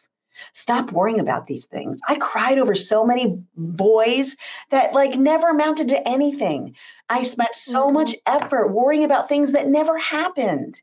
stop 0.52 0.92
worrying 0.92 1.20
about 1.20 1.46
these 1.46 1.66
things. 1.66 1.98
I 2.08 2.16
cried 2.16 2.58
over 2.58 2.74
so 2.74 3.04
many 3.04 3.38
boys 3.56 4.36
that 4.70 4.92
like 4.94 5.16
never 5.18 5.48
amounted 5.48 5.88
to 5.88 6.08
anything. 6.08 6.74
I 7.08 7.22
spent 7.22 7.54
so 7.54 7.88
Mhm. 7.88 7.94
much 7.94 8.16
effort 8.26 8.68
worrying 8.72 9.04
about 9.04 9.28
things 9.28 9.52
that 9.52 9.68
never 9.68 9.98
happened. 9.98 10.80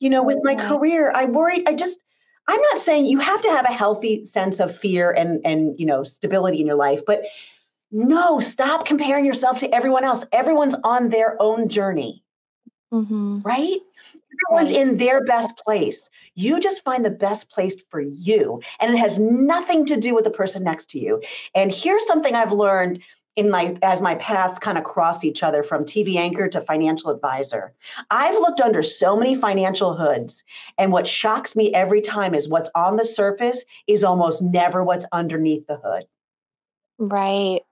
You 0.00 0.10
know, 0.10 0.22
with 0.22 0.38
my 0.42 0.54
career, 0.56 1.12
I 1.14 1.26
worried, 1.26 1.68
I 1.68 1.74
just, 1.74 2.02
I'm 2.48 2.60
not 2.60 2.78
saying 2.78 3.06
you 3.06 3.18
have 3.20 3.40
to 3.42 3.50
have 3.50 3.64
a 3.64 3.72
healthy 3.72 4.24
sense 4.24 4.58
of 4.58 4.76
fear 4.76 5.12
and 5.12 5.40
and 5.44 5.78
you 5.78 5.86
know 5.86 6.02
stability 6.02 6.60
in 6.60 6.66
your 6.66 6.76
life, 6.76 7.02
but 7.06 7.22
no, 7.92 8.40
stop 8.40 8.84
comparing 8.86 9.24
yourself 9.24 9.58
to 9.60 9.72
everyone 9.74 10.02
else. 10.02 10.24
Everyone's 10.32 10.74
on 10.82 11.10
their 11.10 11.40
own 11.40 11.68
journey, 11.68 12.24
Mhm. 12.92 13.44
right? 13.44 13.80
Everyone's 14.48 14.72
in 14.72 14.96
their 14.96 15.24
best 15.24 15.56
place. 15.58 16.10
You 16.34 16.60
just 16.60 16.84
find 16.84 17.04
the 17.04 17.10
best 17.10 17.50
place 17.50 17.76
for 17.90 18.00
you. 18.00 18.60
And 18.80 18.94
it 18.94 18.98
has 18.98 19.18
nothing 19.18 19.86
to 19.86 19.96
do 19.96 20.14
with 20.14 20.24
the 20.24 20.30
person 20.30 20.62
next 20.64 20.90
to 20.90 20.98
you. 20.98 21.22
And 21.54 21.72
here's 21.72 22.06
something 22.06 22.34
I've 22.34 22.52
learned 22.52 23.02
in 23.36 23.50
my 23.50 23.76
as 23.82 24.00
my 24.00 24.14
paths 24.16 24.58
kind 24.58 24.76
of 24.76 24.84
cross 24.84 25.24
each 25.24 25.42
other 25.42 25.62
from 25.62 25.84
TV 25.84 26.16
anchor 26.16 26.48
to 26.48 26.60
financial 26.60 27.10
advisor. 27.10 27.72
I've 28.10 28.34
looked 28.34 28.60
under 28.60 28.82
so 28.82 29.16
many 29.16 29.34
financial 29.34 29.96
hoods, 29.96 30.44
and 30.76 30.92
what 30.92 31.06
shocks 31.06 31.56
me 31.56 31.72
every 31.72 32.02
time 32.02 32.34
is 32.34 32.48
what's 32.48 32.70
on 32.74 32.96
the 32.96 33.04
surface 33.04 33.64
is 33.86 34.04
almost 34.04 34.42
never 34.42 34.84
what's 34.84 35.06
underneath 35.12 35.66
the 35.66 35.80
hood. 35.82 36.04
Right. 36.98 37.62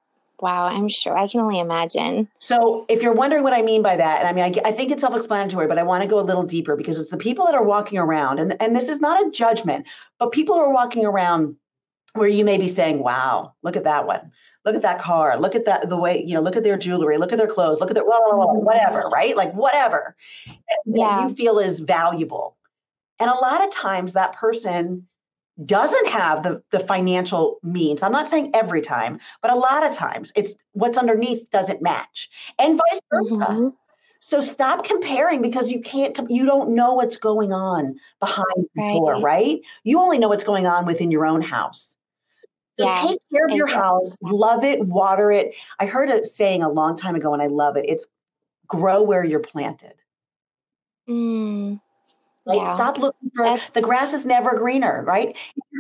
Wow, 0.41 0.65
I'm 0.65 0.89
sure. 0.89 1.17
I 1.17 1.29
can 1.29 1.41
only 1.41 1.59
imagine. 1.59 2.29
So, 2.39 2.87
if 2.89 3.03
you're 3.03 3.13
wondering 3.13 3.43
what 3.43 3.53
I 3.53 3.63
mean 3.63 3.83
by 3.83 3.97
that, 3.97 4.21
and 4.21 4.29
I 4.29 4.33
mean, 4.33 4.45
I, 4.45 4.69
I 4.69 4.73
think 4.73 4.91
it's 4.91 5.03
self 5.03 5.15
explanatory, 5.15 5.67
but 5.67 5.79
I 5.79 5.83
want 5.83 6.03
to 6.03 6.09
go 6.09 6.19
a 6.19 6.23
little 6.23 6.45
deeper 6.45 6.77
because 6.77 6.99
it's 6.99 7.11
the 7.11 7.17
people 7.17 7.45
that 7.47 7.55
are 7.55 7.65
walking 7.65 7.99
around, 7.99 8.39
and, 8.39 8.61
and 8.61 8.75
this 8.75 8.89
is 8.89 9.01
not 9.01 9.27
a 9.27 9.31
judgment, 9.31 9.87
but 10.19 10.33
people 10.33 10.55
are 10.57 10.73
walking 10.73 11.05
around 11.05 11.57
where 12.15 12.29
you 12.29 12.45
may 12.45 12.59
be 12.59 12.69
saying, 12.69 12.99
wow, 12.99 13.55
look 13.63 13.77
at 13.77 13.85
that 13.85 14.07
one. 14.07 14.33
Look 14.65 14.75
at 14.75 14.83
that 14.83 15.01
car. 15.01 15.39
Look 15.39 15.55
at 15.55 15.65
that, 15.67 15.89
the 15.89 15.97
way, 15.97 16.23
you 16.23 16.35
know, 16.35 16.41
look 16.41 16.57
at 16.57 16.65
their 16.65 16.77
jewelry, 16.77 17.19
look 17.19 17.33
at 17.33 17.39
their 17.39 17.47
clothes, 17.47 17.81
look 17.81 17.91
at 17.91 17.95
their, 17.95 18.05
whatever, 18.05 19.09
right? 19.09 19.37
Like, 19.37 19.53
whatever 19.53 20.17
that 20.47 20.77
Yeah. 20.87 21.29
you 21.29 21.35
feel 21.35 21.59
is 21.59 21.79
valuable. 21.79 22.57
And 23.21 23.31
a 23.31 23.35
lot 23.35 23.65
of 23.65 23.71
times 23.71 24.15
that 24.15 24.33
person 24.33 25.07
doesn't 25.65 26.09
have 26.09 26.43
the, 26.43 26.63
the 26.71 26.81
financial 26.81 27.59
means. 27.63 28.03
I'm 28.03 28.13
not 28.13 28.29
saying 28.29 28.51
every 28.55 28.81
time, 28.81 29.21
but 29.43 29.51
a 29.51 29.57
lot 29.57 29.87
of 29.87 29.93
times 29.95 30.33
it's 30.35 30.55
what's 30.73 30.99
underneath 30.99 31.51
doesn't 31.51 31.83
match 31.83 32.31
and 32.59 32.79
vice 32.91 33.01
versa. 33.13 33.35
Mhm. 33.35 33.75
So 34.21 34.41
stop 34.41 34.85
comparing 34.85 35.41
because 35.41 35.71
you 35.73 35.81
can't, 35.81 36.19
you 36.29 36.45
don't 36.45 36.75
know 36.75 36.95
what's 36.95 37.17
going 37.17 37.53
on 37.53 37.99
behind 38.21 38.69
the 38.75 38.83
door, 38.83 39.15
Right. 39.15 39.23
right? 39.23 39.61
You 39.83 39.99
only 39.99 40.19
know 40.19 40.29
what's 40.29 40.45
going 40.45 40.67
on 40.67 40.85
within 40.85 41.11
your 41.11 41.25
own 41.25 41.41
house. 41.41 41.97
So 42.77 42.85
Yeah, 42.85 43.01
take 43.09 43.21
care 43.33 43.47
of 43.47 43.53
your 43.53 43.67
house, 43.67 44.17
love 44.23 44.65
it, 44.65 44.81
water 44.87 45.33
it. 45.33 45.55
I 45.79 45.87
heard 45.87 46.11
a 46.11 46.25
saying 46.25 46.63
a 46.63 46.69
long 46.69 46.97
time 46.97 47.15
ago 47.15 47.33
and 47.33 47.43
I 47.43 47.47
love 47.47 47.77
it. 47.77 47.87
It's 47.89 48.07
grow 48.67 49.03
where 49.03 49.25
you're 49.25 49.41
planted. 49.41 49.95
Mm, 51.09 51.81
Right? 52.59 52.67
yeah. 52.67 52.75
Stop 52.75 52.99
looking 52.99 53.31
for 53.35 53.45
That's- 53.45 53.71
the 53.71 53.83
grass 53.83 54.13
is 54.13 54.27
never 54.27 54.57
greener, 54.57 55.05
right? 55.07 55.37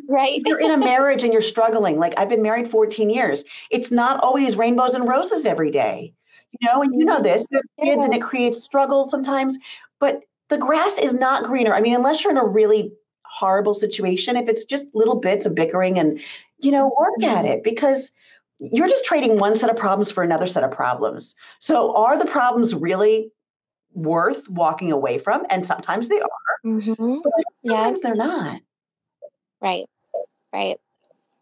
Right. 0.08 0.38
If 0.38 0.46
you're 0.46 0.60
in 0.60 0.70
a 0.70 0.76
marriage 0.90 1.22
and 1.22 1.32
you're 1.32 1.42
struggling, 1.42 1.98
like 1.98 2.14
I've 2.18 2.28
been 2.28 2.42
married 2.42 2.68
14 2.68 3.10
years, 3.10 3.44
it's 3.70 3.90
not 3.90 4.20
always 4.20 4.56
rainbows 4.56 4.94
and 4.94 5.08
roses 5.08 5.46
every 5.46 5.70
day. 5.70 6.12
You 6.58 6.68
know, 6.68 6.82
and 6.82 6.92
you 6.94 7.04
know 7.04 7.14
mm-hmm. 7.14 7.24
this, 7.24 7.46
you 7.50 7.58
have 7.58 7.86
kids 7.86 8.04
and 8.04 8.12
it 8.12 8.22
creates 8.22 8.60
struggles 8.60 9.10
sometimes, 9.10 9.56
but 10.00 10.22
the 10.48 10.58
grass 10.58 10.98
is 10.98 11.14
not 11.14 11.44
greener. 11.44 11.72
I 11.72 11.80
mean, 11.80 11.94
unless 11.94 12.24
you're 12.24 12.32
in 12.32 12.36
a 12.36 12.46
really 12.46 12.92
horrible 13.24 13.72
situation, 13.72 14.36
if 14.36 14.48
it's 14.48 14.64
just 14.64 14.86
little 14.92 15.14
bits 15.14 15.46
of 15.46 15.54
bickering 15.54 15.98
and, 15.98 16.20
you 16.58 16.72
know, 16.72 16.92
work 16.98 17.14
mm-hmm. 17.20 17.36
at 17.36 17.44
it 17.44 17.62
because 17.62 18.10
you're 18.58 18.88
just 18.88 19.04
trading 19.04 19.38
one 19.38 19.56
set 19.56 19.70
of 19.70 19.76
problems 19.76 20.10
for 20.10 20.22
another 20.22 20.46
set 20.46 20.64
of 20.64 20.70
problems. 20.70 21.34
So 21.60 21.94
are 21.94 22.18
the 22.18 22.26
problems 22.26 22.74
really 22.74 23.30
worth 23.94 24.48
walking 24.48 24.92
away 24.92 25.18
from? 25.18 25.46
And 25.50 25.64
sometimes 25.64 26.08
they 26.08 26.20
are, 26.20 26.28
Mhm. 26.64 27.22
but 27.22 27.32
Yeah. 27.62 27.94
sometimes 27.94 28.00
they're 28.00 28.14
not. 28.14 28.62
Right. 29.60 29.86
Right. 30.52 30.78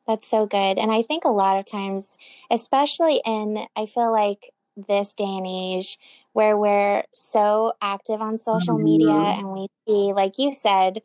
That's 0.06 0.28
so 0.28 0.46
good. 0.46 0.78
And 0.78 0.92
I 0.92 1.02
think 1.02 1.24
a 1.24 1.28
lot 1.30 1.58
of 1.58 1.66
times, 1.66 2.18
especially 2.50 3.22
in, 3.26 3.66
I 3.76 3.86
feel 3.86 4.12
like 4.12 4.52
this 4.88 5.14
day 5.14 5.24
and 5.24 5.46
age 5.46 5.98
where 6.32 6.56
we're 6.56 7.04
so 7.14 7.74
active 7.82 8.20
on 8.20 8.38
social 8.38 8.78
media 8.78 9.12
Mhm. 9.14 9.38
and 9.38 9.52
we 9.52 9.68
see, 9.88 10.12
like 10.14 10.38
you 10.38 10.52
said, 10.52 11.02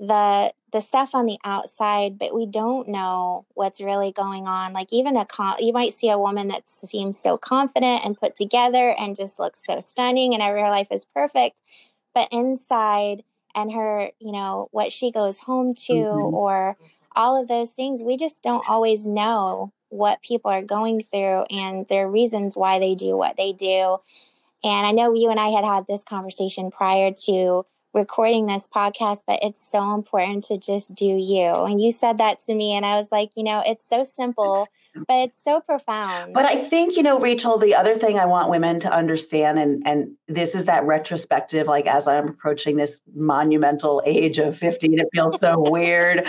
the 0.00 0.52
the 0.72 0.80
stuff 0.80 1.14
on 1.14 1.26
the 1.26 1.38
outside, 1.44 2.18
but 2.18 2.34
we 2.34 2.46
don't 2.46 2.88
know 2.88 3.46
what's 3.54 3.80
really 3.80 4.12
going 4.12 4.46
on. 4.48 4.72
Like 4.74 4.92
even 4.92 5.16
a 5.16 5.24
con- 5.26 5.56
you 5.60 5.72
might 5.72 5.94
see 5.94 6.10
a 6.10 6.18
woman 6.18 6.48
that 6.48 6.68
seems 6.68 7.18
so 7.18 7.38
confident 7.38 8.04
and 8.04 8.18
put 8.18 8.36
together 8.36 8.90
and 8.98 9.16
just 9.16 9.38
looks 9.38 9.62
so 9.64 9.80
stunning, 9.80 10.34
and 10.34 10.42
every 10.42 10.62
her 10.62 10.70
life 10.70 10.88
is 10.90 11.04
perfect, 11.06 11.60
but 12.14 12.28
inside 12.32 13.24
and 13.54 13.72
her, 13.72 14.10
you 14.18 14.32
know, 14.32 14.68
what 14.72 14.92
she 14.92 15.10
goes 15.10 15.40
home 15.40 15.74
to 15.74 15.92
mm-hmm. 15.92 16.34
or 16.34 16.76
all 17.16 17.40
of 17.40 17.48
those 17.48 17.70
things. 17.70 18.02
We 18.02 18.16
just 18.16 18.42
don't 18.42 18.68
always 18.68 19.06
know 19.06 19.72
what 19.88 20.22
people 20.22 20.50
are 20.50 20.62
going 20.62 21.02
through 21.02 21.44
and 21.50 21.86
their 21.88 22.10
reasons 22.10 22.56
why 22.56 22.78
they 22.78 22.94
do 22.94 23.16
what 23.16 23.36
they 23.36 23.52
do. 23.52 23.98
And 24.64 24.86
I 24.86 24.90
know 24.90 25.14
you 25.14 25.30
and 25.30 25.38
I 25.38 25.48
had 25.48 25.64
had 25.64 25.86
this 25.86 26.02
conversation 26.02 26.70
prior 26.70 27.12
to 27.26 27.66
recording 27.94 28.46
this 28.46 28.68
podcast, 28.68 29.20
but 29.26 29.38
it's 29.42 29.70
so 29.70 29.94
important 29.94 30.44
to 30.44 30.58
just 30.58 30.94
do 30.94 31.06
you. 31.06 31.46
And 31.46 31.80
you 31.80 31.92
said 31.92 32.18
that 32.18 32.40
to 32.46 32.54
me, 32.54 32.72
and 32.72 32.84
I 32.84 32.96
was 32.96 33.10
like, 33.12 33.30
you 33.36 33.44
know, 33.44 33.62
it's 33.64 33.88
so 33.88 34.02
simple, 34.02 34.66
but 34.94 35.14
it's 35.14 35.42
so 35.42 35.60
profound. 35.60 36.34
But 36.34 36.44
I 36.44 36.56
think, 36.56 36.96
you 36.96 37.02
know, 37.02 37.18
Rachel, 37.18 37.56
the 37.56 37.74
other 37.74 37.96
thing 37.96 38.18
I 38.18 38.26
want 38.26 38.50
women 38.50 38.80
to 38.80 38.92
understand, 38.92 39.58
and 39.58 39.86
and 39.86 40.10
this 40.28 40.54
is 40.54 40.64
that 40.66 40.84
retrospective, 40.84 41.66
like 41.66 41.86
as 41.86 42.06
I'm 42.08 42.28
approaching 42.28 42.76
this 42.76 43.00
monumental 43.14 44.02
age 44.04 44.38
of 44.38 44.56
50, 44.56 44.94
it 44.94 45.08
feels 45.12 45.40
so 45.40 45.56
weird. 45.70 46.26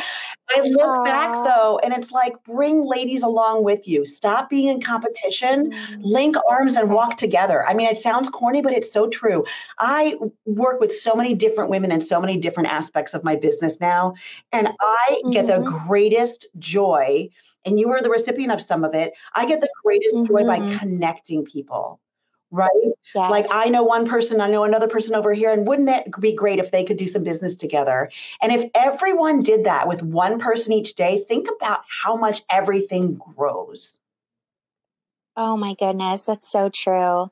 I 0.50 0.62
look 0.62 0.86
Aww. 0.86 1.04
back 1.04 1.44
though, 1.44 1.80
and 1.84 1.94
it's 1.94 2.12
like 2.12 2.42
bring 2.44 2.84
ladies 2.84 3.24
along 3.24 3.64
with 3.64 3.88
you. 3.88 4.06
Stop 4.06 4.50
being 4.50 4.68
in 4.68 4.82
competition, 4.82 5.72
mm-hmm. 5.72 6.02
link 6.02 6.36
arms 6.50 6.78
and 6.78 6.90
walk 6.90 7.18
together. 7.18 7.66
I 7.68 7.74
mean, 7.74 7.88
it 7.88 7.98
sounds 7.98 8.30
corny, 8.30 8.62
but 8.62 8.74
it's 8.74 8.92
so 8.92 9.10
true. 9.10 9.44
I 9.80 10.18
work 10.46 10.80
with 10.80 10.94
so 10.94 11.16
many 11.16 11.34
different 11.34 11.70
women 11.70 11.92
in 11.92 12.02
so 12.02 12.22
many 12.22 12.38
different 12.38 12.70
aspects 12.70 13.14
of 13.14 13.24
my 13.24 13.36
business 13.36 13.80
now, 13.80 14.14
and 14.52 14.70
I 14.80 15.08
mm-hmm. 15.10 15.32
get 15.32 15.48
the 15.48 15.54
mm-hmm. 15.54 15.88
greatest 15.88 16.48
joy. 16.60 17.30
And 17.66 17.80
you 17.80 17.90
were 17.90 18.00
the 18.00 18.12
recipient 18.12 18.52
of 18.52 18.62
some 18.62 18.84
of 18.84 18.94
it. 18.94 19.14
I 19.34 19.48
get 19.48 19.60
the 19.60 19.70
greatest 19.84 20.14
mm-hmm. 20.14 20.32
joy 20.32 20.46
by 20.46 20.60
mm-hmm. 20.60 20.78
connecting 20.78 21.44
people 21.44 22.00
right? 22.56 22.70
Yes. 23.14 23.30
Like 23.30 23.48
I 23.52 23.70
know 23.70 23.84
one 23.84 24.08
person, 24.08 24.42
I 24.42 24.48
know 24.48 24.64
another 24.64 24.88
person 24.88 25.16
over 25.16 25.34
here, 25.34 25.52
and 25.52 25.68
wouldn't 25.68 25.90
it 25.90 26.10
be 26.20 26.34
great 26.34 26.60
if 26.60 26.72
they 26.72 26.84
could 26.84 26.98
do 26.98 27.08
some 27.08 27.24
business 27.24 27.56
together? 27.56 28.10
And 28.42 28.52
if 28.52 28.70
everyone 28.74 29.44
did 29.44 29.66
that 29.66 29.88
with 29.88 30.02
one 30.02 30.40
person 30.40 30.74
each 30.74 30.96
day, 30.96 31.24
think 31.28 31.48
about 31.56 31.82
how 32.04 32.16
much 32.16 32.44
everything 32.50 33.16
grows. 33.36 34.00
Oh 35.38 35.58
my 35.58 35.76
goodness, 35.78 36.24
that's 36.24 36.50
so 36.50 36.70
true. 36.70 37.30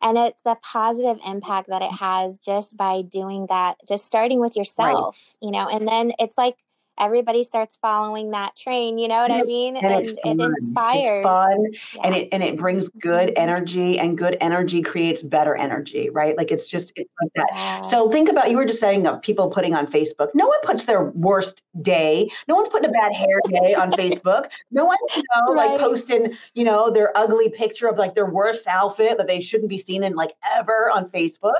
And 0.00 0.18
it's 0.18 0.40
the 0.44 0.56
positive 0.62 1.18
impact 1.26 1.68
that 1.68 1.82
it 1.82 1.92
has 1.92 2.38
just 2.38 2.76
by 2.76 3.02
doing 3.02 3.46
that, 3.48 3.76
just 3.88 4.06
starting 4.06 4.40
with 4.40 4.56
yourself, 4.56 5.16
right. 5.16 5.46
you 5.46 5.50
know, 5.50 5.68
and 5.68 5.88
then 5.88 6.12
it's 6.18 6.36
like 6.36 6.56
everybody 6.98 7.42
starts 7.42 7.76
following 7.76 8.30
that 8.30 8.54
train 8.56 8.98
you 8.98 9.08
know 9.08 9.22
what 9.22 9.30
and 9.30 9.40
i 9.40 9.44
mean 9.44 9.76
and, 9.76 10.06
and 10.24 10.40
it 10.40 10.44
inspires 10.44 11.16
it's 11.18 11.24
fun 11.24 11.66
yeah. 11.94 12.00
and 12.04 12.14
it 12.14 12.28
and 12.32 12.42
it 12.42 12.56
brings 12.56 12.88
good 12.90 13.28
mm-hmm. 13.28 13.42
energy 13.42 13.98
and 13.98 14.16
good 14.16 14.36
energy 14.40 14.80
creates 14.80 15.22
better 15.22 15.56
energy 15.56 16.08
right 16.10 16.36
like 16.36 16.50
it's 16.50 16.68
just 16.68 16.92
it's 16.96 17.10
like 17.20 17.32
that 17.34 17.48
yeah. 17.52 17.80
so 17.80 18.10
think 18.10 18.28
about 18.28 18.50
you 18.50 18.56
were 18.56 18.64
just 18.64 18.80
saying 18.80 19.06
of 19.06 19.20
people 19.22 19.48
putting 19.48 19.74
on 19.74 19.86
facebook 19.86 20.28
no 20.34 20.46
one 20.46 20.58
puts 20.62 20.84
their 20.84 21.04
worst 21.10 21.62
day 21.82 22.30
no 22.48 22.54
one's 22.54 22.68
putting 22.68 22.88
a 22.88 22.92
bad 22.92 23.12
hair 23.12 23.38
day 23.48 23.74
on 23.74 23.90
facebook 23.92 24.50
no 24.70 24.84
one 24.84 24.98
you 25.16 25.22
know 25.34 25.54
right. 25.54 25.70
like 25.70 25.80
posting 25.80 26.32
you 26.54 26.64
know 26.64 26.90
their 26.90 27.16
ugly 27.16 27.50
picture 27.50 27.88
of 27.88 27.98
like 27.98 28.14
their 28.14 28.26
worst 28.26 28.66
outfit 28.66 29.18
that 29.18 29.26
they 29.26 29.40
shouldn't 29.40 29.68
be 29.68 29.78
seen 29.78 30.04
in 30.04 30.14
like 30.14 30.32
ever 30.56 30.90
on 30.92 31.08
facebook 31.08 31.54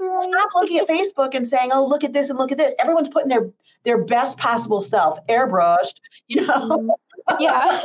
Right. 0.00 0.22
Stop 0.22 0.50
looking 0.54 0.78
at 0.78 0.86
Facebook 0.86 1.34
and 1.34 1.44
saying, 1.44 1.70
"Oh, 1.72 1.84
look 1.84 2.04
at 2.04 2.12
this 2.12 2.30
and 2.30 2.38
look 2.38 2.52
at 2.52 2.58
this." 2.58 2.72
Everyone's 2.78 3.08
putting 3.08 3.28
their 3.28 3.50
their 3.88 4.04
best 4.04 4.36
possible 4.36 4.82
self, 4.82 5.18
airbrushed, 5.28 5.94
you 6.28 6.46
know. 6.46 6.68
Mm-hmm. 6.68 7.36
Yeah. 7.40 7.82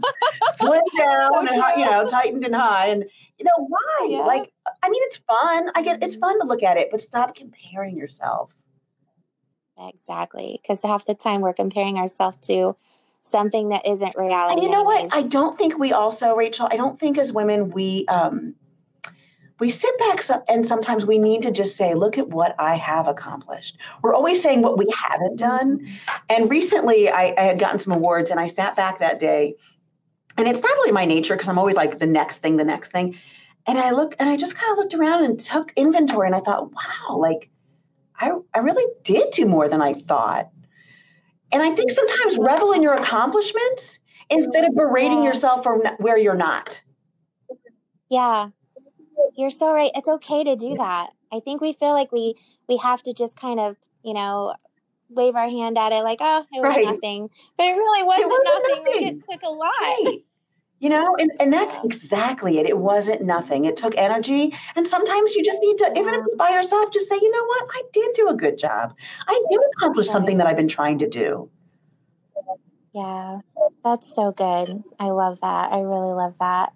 Slimmed 0.60 0.80
down 0.98 1.48
and 1.48 1.62
you 1.78 1.84
know, 1.84 2.06
tightened 2.06 2.44
and 2.44 2.54
high. 2.54 2.88
And 2.88 3.04
you 3.38 3.44
know, 3.44 3.66
why? 3.66 4.08
Yeah. 4.08 4.18
Like, 4.18 4.52
I 4.82 4.90
mean, 4.90 5.02
it's 5.04 5.16
fun. 5.16 5.70
I 5.74 5.82
get 5.82 6.02
it's 6.02 6.14
fun 6.14 6.38
to 6.40 6.46
look 6.46 6.62
at 6.62 6.76
it, 6.76 6.88
but 6.90 7.00
stop 7.00 7.34
comparing 7.34 7.96
yourself. 7.96 8.54
Exactly. 9.78 10.60
Because 10.62 10.82
half 10.82 11.06
the 11.06 11.14
time 11.14 11.40
we're 11.40 11.54
comparing 11.54 11.98
ourselves 11.98 12.36
to 12.48 12.76
something 13.22 13.70
that 13.70 13.86
isn't 13.86 14.14
reality. 14.14 14.54
And 14.54 14.62
you 14.62 14.70
know 14.70 14.82
what? 14.82 15.08
I 15.12 15.22
don't 15.22 15.56
think 15.58 15.78
we 15.78 15.92
also, 15.92 16.34
Rachel, 16.36 16.68
I 16.70 16.76
don't 16.76 17.00
think 17.00 17.16
as 17.16 17.32
women 17.32 17.70
we 17.70 18.04
um 18.08 18.54
we 19.58 19.70
sit 19.70 19.98
back 19.98 20.20
and 20.48 20.66
sometimes 20.66 21.06
we 21.06 21.18
need 21.18 21.42
to 21.42 21.50
just 21.50 21.76
say, 21.76 21.94
look 21.94 22.18
at 22.18 22.28
what 22.28 22.54
I 22.58 22.74
have 22.76 23.08
accomplished. 23.08 23.78
We're 24.02 24.14
always 24.14 24.42
saying 24.42 24.62
what 24.62 24.76
we 24.76 24.86
haven't 24.94 25.36
done. 25.36 25.78
Mm-hmm. 25.78 25.94
And 26.28 26.50
recently 26.50 27.08
I, 27.08 27.34
I 27.38 27.42
had 27.42 27.58
gotten 27.58 27.78
some 27.78 27.94
awards 27.94 28.30
and 28.30 28.38
I 28.38 28.48
sat 28.48 28.76
back 28.76 28.98
that 28.98 29.18
day. 29.18 29.54
And 30.36 30.46
it's 30.46 30.62
not 30.62 30.72
really 30.72 30.92
my 30.92 31.06
nature 31.06 31.34
because 31.34 31.48
I'm 31.48 31.58
always 31.58 31.76
like 31.76 31.98
the 31.98 32.06
next 32.06 32.38
thing, 32.38 32.56
the 32.56 32.64
next 32.64 32.92
thing. 32.92 33.18
And 33.66 33.78
I 33.78 33.92
look 33.92 34.14
and 34.18 34.28
I 34.28 34.36
just 34.36 34.56
kind 34.56 34.70
of 34.72 34.78
looked 34.78 34.94
around 34.94 35.24
and 35.24 35.40
took 35.40 35.72
inventory 35.74 36.26
and 36.26 36.36
I 36.36 36.40
thought, 36.40 36.70
wow, 36.72 37.16
like 37.16 37.48
I, 38.18 38.32
I 38.54 38.58
really 38.58 38.84
did 39.02 39.30
do 39.30 39.46
more 39.46 39.68
than 39.68 39.80
I 39.80 39.94
thought. 39.94 40.50
And 41.52 41.62
I 41.62 41.70
think 41.70 41.90
sometimes 41.90 42.36
revel 42.36 42.72
in 42.72 42.82
your 42.82 42.92
accomplishments 42.92 44.00
instead 44.28 44.64
of 44.64 44.74
berating 44.74 45.22
yeah. 45.22 45.30
yourself 45.30 45.62
for 45.62 45.78
where 45.98 46.18
you're 46.18 46.34
not. 46.34 46.80
Yeah, 48.10 48.50
you're 49.36 49.50
so 49.50 49.72
right. 49.72 49.90
It's 49.94 50.08
okay 50.08 50.44
to 50.44 50.56
do 50.56 50.76
that. 50.76 51.10
I 51.32 51.40
think 51.40 51.60
we 51.60 51.72
feel 51.72 51.92
like 51.92 52.12
we 52.12 52.34
we 52.68 52.76
have 52.78 53.02
to 53.04 53.12
just 53.12 53.36
kind 53.36 53.60
of, 53.60 53.76
you 54.02 54.14
know, 54.14 54.54
wave 55.10 55.36
our 55.36 55.48
hand 55.48 55.78
at 55.78 55.92
it 55.92 56.02
like, 56.02 56.18
oh, 56.20 56.44
it 56.52 56.60
was 56.60 56.76
right. 56.76 56.84
nothing. 56.84 57.30
But 57.56 57.64
it 57.64 57.72
really 57.72 58.02
wasn't, 58.02 58.24
it 58.24 58.28
wasn't 58.28 58.44
nothing. 58.44 58.84
nothing. 58.84 59.04
Like, 59.04 59.14
it 59.14 59.32
took 59.32 59.42
a 59.42 59.50
lot. 59.50 59.72
Right. 59.80 60.18
You 60.78 60.90
know, 60.90 61.16
and, 61.18 61.32
and 61.40 61.50
that's 61.50 61.78
exactly 61.84 62.58
it. 62.58 62.66
It 62.66 62.76
wasn't 62.76 63.22
nothing. 63.22 63.64
It 63.64 63.76
took 63.76 63.96
energy. 63.96 64.54
And 64.74 64.86
sometimes 64.86 65.34
you 65.34 65.42
just 65.42 65.58
need 65.62 65.78
to, 65.78 65.90
even 65.96 66.12
if 66.12 66.22
it's 66.26 66.34
by 66.34 66.50
yourself, 66.50 66.92
just 66.92 67.08
say, 67.08 67.16
you 67.16 67.30
know 67.30 67.44
what? 67.46 67.66
I 67.72 67.82
did 67.94 68.12
do 68.12 68.28
a 68.28 68.34
good 68.34 68.58
job. 68.58 68.94
I 69.26 69.42
did 69.48 69.58
accomplish 69.74 70.08
something 70.08 70.36
that 70.36 70.46
I've 70.46 70.56
been 70.56 70.68
trying 70.68 70.98
to 70.98 71.08
do. 71.08 71.48
Yeah, 72.92 73.40
that's 73.82 74.14
so 74.14 74.32
good. 74.32 74.82
I 75.00 75.10
love 75.10 75.40
that. 75.40 75.72
I 75.72 75.80
really 75.80 76.12
love 76.12 76.34
that. 76.40 76.74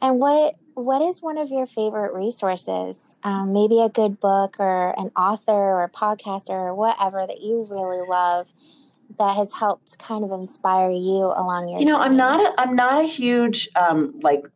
And 0.00 0.20
what 0.20 0.54
what 0.78 1.02
is 1.02 1.20
one 1.20 1.38
of 1.38 1.50
your 1.50 1.66
favorite 1.66 2.12
resources? 2.12 3.16
Um, 3.24 3.52
maybe 3.52 3.80
a 3.80 3.88
good 3.88 4.20
book 4.20 4.56
or 4.58 4.94
an 4.98 5.10
author 5.16 5.52
or 5.52 5.84
a 5.84 5.90
podcaster 5.90 6.50
or 6.50 6.74
whatever 6.74 7.26
that 7.26 7.40
you 7.40 7.66
really 7.68 8.06
love 8.08 8.52
that 9.18 9.36
has 9.36 9.52
helped 9.52 9.98
kind 9.98 10.24
of 10.24 10.32
inspire 10.32 10.90
you 10.90 11.24
along 11.24 11.68
your. 11.68 11.80
You 11.80 11.86
know, 11.86 11.94
journey? 11.94 12.04
I'm 12.04 12.16
not 12.16 12.40
a, 12.40 12.60
I'm 12.60 12.76
not 12.76 13.04
a 13.04 13.06
huge 13.06 13.68
um, 13.74 14.18
like 14.20 14.46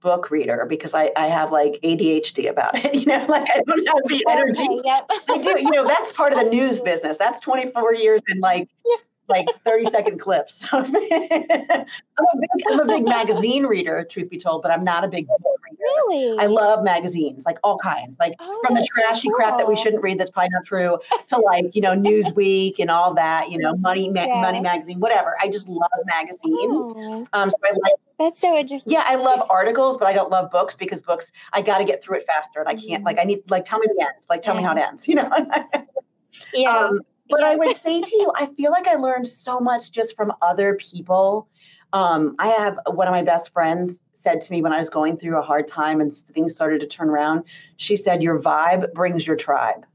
book 0.00 0.30
reader 0.30 0.64
because 0.68 0.94
I, 0.94 1.12
I 1.16 1.26
have 1.26 1.52
like 1.52 1.78
ADHD 1.82 2.48
about 2.48 2.82
it. 2.82 2.94
You 3.00 3.06
know, 3.06 3.24
like 3.28 3.48
I 3.54 3.60
don't 3.66 3.86
have 3.86 4.02
the 4.06 4.24
energy. 4.30 4.62
Okay, 4.62 4.80
yep. 4.84 5.10
I 5.28 5.38
do. 5.38 5.62
You 5.62 5.70
know, 5.70 5.86
that's 5.86 6.12
part 6.12 6.32
of 6.32 6.38
the 6.38 6.50
news 6.50 6.80
business. 6.90 7.16
That's 7.16 7.40
24 7.40 7.94
years 7.94 8.20
in 8.28 8.40
like 8.40 8.68
yeah 8.84 8.96
like 9.30 9.46
30 9.64 9.90
second 9.90 10.18
clips. 10.18 10.64
I'm, 10.72 10.84
a 10.84 10.90
big, 10.90 12.50
I'm 12.70 12.80
a 12.80 12.84
big 12.84 13.04
magazine 13.04 13.64
reader, 13.64 14.04
truth 14.04 14.28
be 14.28 14.38
told, 14.38 14.62
but 14.62 14.70
I'm 14.70 14.84
not 14.84 15.04
a 15.04 15.08
big 15.08 15.26
book 15.26 15.40
reader. 15.64 15.80
Really? 15.80 16.38
I 16.38 16.46
love 16.46 16.84
magazines, 16.84 17.44
like 17.46 17.58
all 17.64 17.78
kinds, 17.78 18.18
like 18.18 18.34
oh, 18.40 18.62
from 18.66 18.74
the 18.74 18.86
trashy 18.92 19.28
cool. 19.28 19.36
crap 19.36 19.58
that 19.58 19.66
we 19.66 19.76
shouldn't 19.76 20.02
read 20.02 20.18
that's 20.18 20.30
probably 20.30 20.50
not 20.50 20.64
true 20.64 20.98
to 21.28 21.38
like, 21.38 21.74
you 21.74 21.80
know, 21.80 21.94
Newsweek 21.94 22.78
and 22.78 22.90
all 22.90 23.14
that, 23.14 23.50
you 23.50 23.58
know, 23.58 23.74
Money 23.76 24.08
ma- 24.10 24.26
yeah. 24.26 24.40
Money 24.40 24.60
Magazine, 24.60 25.00
whatever. 25.00 25.36
I 25.40 25.48
just 25.48 25.68
love 25.68 25.90
magazines. 26.04 26.42
Oh. 26.44 27.26
Um, 27.32 27.50
so 27.50 27.56
I 27.64 27.70
like 27.70 27.94
that's 28.20 28.38
so 28.38 28.54
interesting. 28.54 28.92
Yeah, 28.92 29.04
I 29.06 29.14
love 29.14 29.42
articles, 29.48 29.96
but 29.96 30.06
I 30.06 30.12
don't 30.12 30.30
love 30.30 30.50
books 30.50 30.74
because 30.74 31.00
books 31.00 31.32
I 31.54 31.62
got 31.62 31.78
to 31.78 31.84
get 31.84 32.04
through 32.04 32.18
it 32.18 32.26
faster, 32.26 32.60
and 32.60 32.68
I 32.68 32.74
can't. 32.74 33.02
Like, 33.02 33.18
I 33.18 33.24
need 33.24 33.50
like 33.50 33.64
tell 33.64 33.78
me 33.78 33.86
the 33.96 34.02
end. 34.02 34.12
Like, 34.28 34.42
tell 34.42 34.54
yeah. 34.54 34.60
me 34.60 34.66
how 34.66 34.76
it 34.76 34.78
ends. 34.78 35.08
You 35.08 35.14
know. 35.14 35.30
yeah. 36.54 36.70
Um, 36.70 37.00
but 37.30 37.42
I 37.42 37.56
would 37.56 37.76
say 37.76 38.00
to 38.00 38.16
you, 38.16 38.32
I 38.34 38.46
feel 38.46 38.70
like 38.70 38.86
I 38.86 38.94
learned 38.94 39.26
so 39.26 39.60
much 39.60 39.92
just 39.92 40.16
from 40.16 40.32
other 40.42 40.74
people. 40.74 41.48
Um, 41.92 42.36
I 42.38 42.48
have 42.48 42.78
one 42.86 43.08
of 43.08 43.12
my 43.12 43.22
best 43.22 43.52
friends 43.52 44.02
said 44.12 44.40
to 44.42 44.52
me 44.52 44.62
when 44.62 44.72
I 44.72 44.78
was 44.78 44.90
going 44.90 45.16
through 45.16 45.38
a 45.38 45.42
hard 45.42 45.66
time 45.66 46.00
and 46.00 46.12
things 46.12 46.54
started 46.54 46.80
to 46.80 46.86
turn 46.86 47.08
around. 47.08 47.44
She 47.76 47.96
said, 47.96 48.22
"Your 48.22 48.38
vibe 48.38 48.92
brings 48.92 49.26
your 49.26 49.36
tribe." 49.36 49.86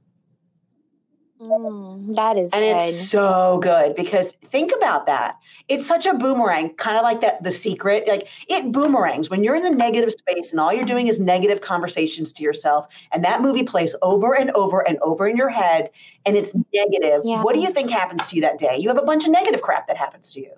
Mm, 1.42 2.16
that 2.16 2.38
is 2.38 2.50
and 2.52 2.62
good. 2.62 2.78
it's 2.78 3.10
so 3.10 3.60
good 3.62 3.94
because 3.94 4.36
think 4.46 4.72
about 4.74 5.06
that 5.08 5.38
it's 5.68 5.86
such 5.86 6.06
a 6.06 6.14
boomerang 6.14 6.74
kind 6.76 6.96
of 6.96 7.04
like 7.04 7.20
that 7.20 7.44
the 7.44 7.52
secret 7.52 8.08
like 8.08 8.30
it 8.48 8.72
boomerangs 8.72 9.30
when 9.30 9.44
you're 9.44 9.58
in 9.58 9.66
a 9.66 9.70
negative 9.70 10.14
space 10.14 10.52
and 10.52 10.62
all 10.62 10.72
you're 10.72 10.86
doing 10.86 11.08
is 11.08 11.20
negative 11.20 11.60
conversations 11.60 12.32
to 12.32 12.42
yourself 12.42 12.88
and 13.12 13.22
that 13.26 13.42
movie 13.42 13.64
plays 13.64 13.94
over 14.02 14.34
and 14.34 14.50
over 14.52 14.88
and 14.88 14.98
over 15.00 15.28
in 15.28 15.36
your 15.36 15.50
head 15.50 15.90
and 16.26 16.38
it's 16.38 16.56
negative 16.74 17.20
yeah. 17.26 17.44
what 17.44 17.54
do 17.54 17.60
you 17.60 17.70
think 17.70 17.92
happens 17.92 18.26
to 18.28 18.38
you 18.38 18.42
that 18.42 18.58
day 18.58 18.78
you 18.78 18.88
have 18.88 18.98
a 18.98 19.04
bunch 19.04 19.26
of 19.26 19.32
negative 19.32 19.62
crap 19.62 19.88
that 19.88 19.98
happens 19.98 20.32
to 20.32 20.40
you 20.40 20.52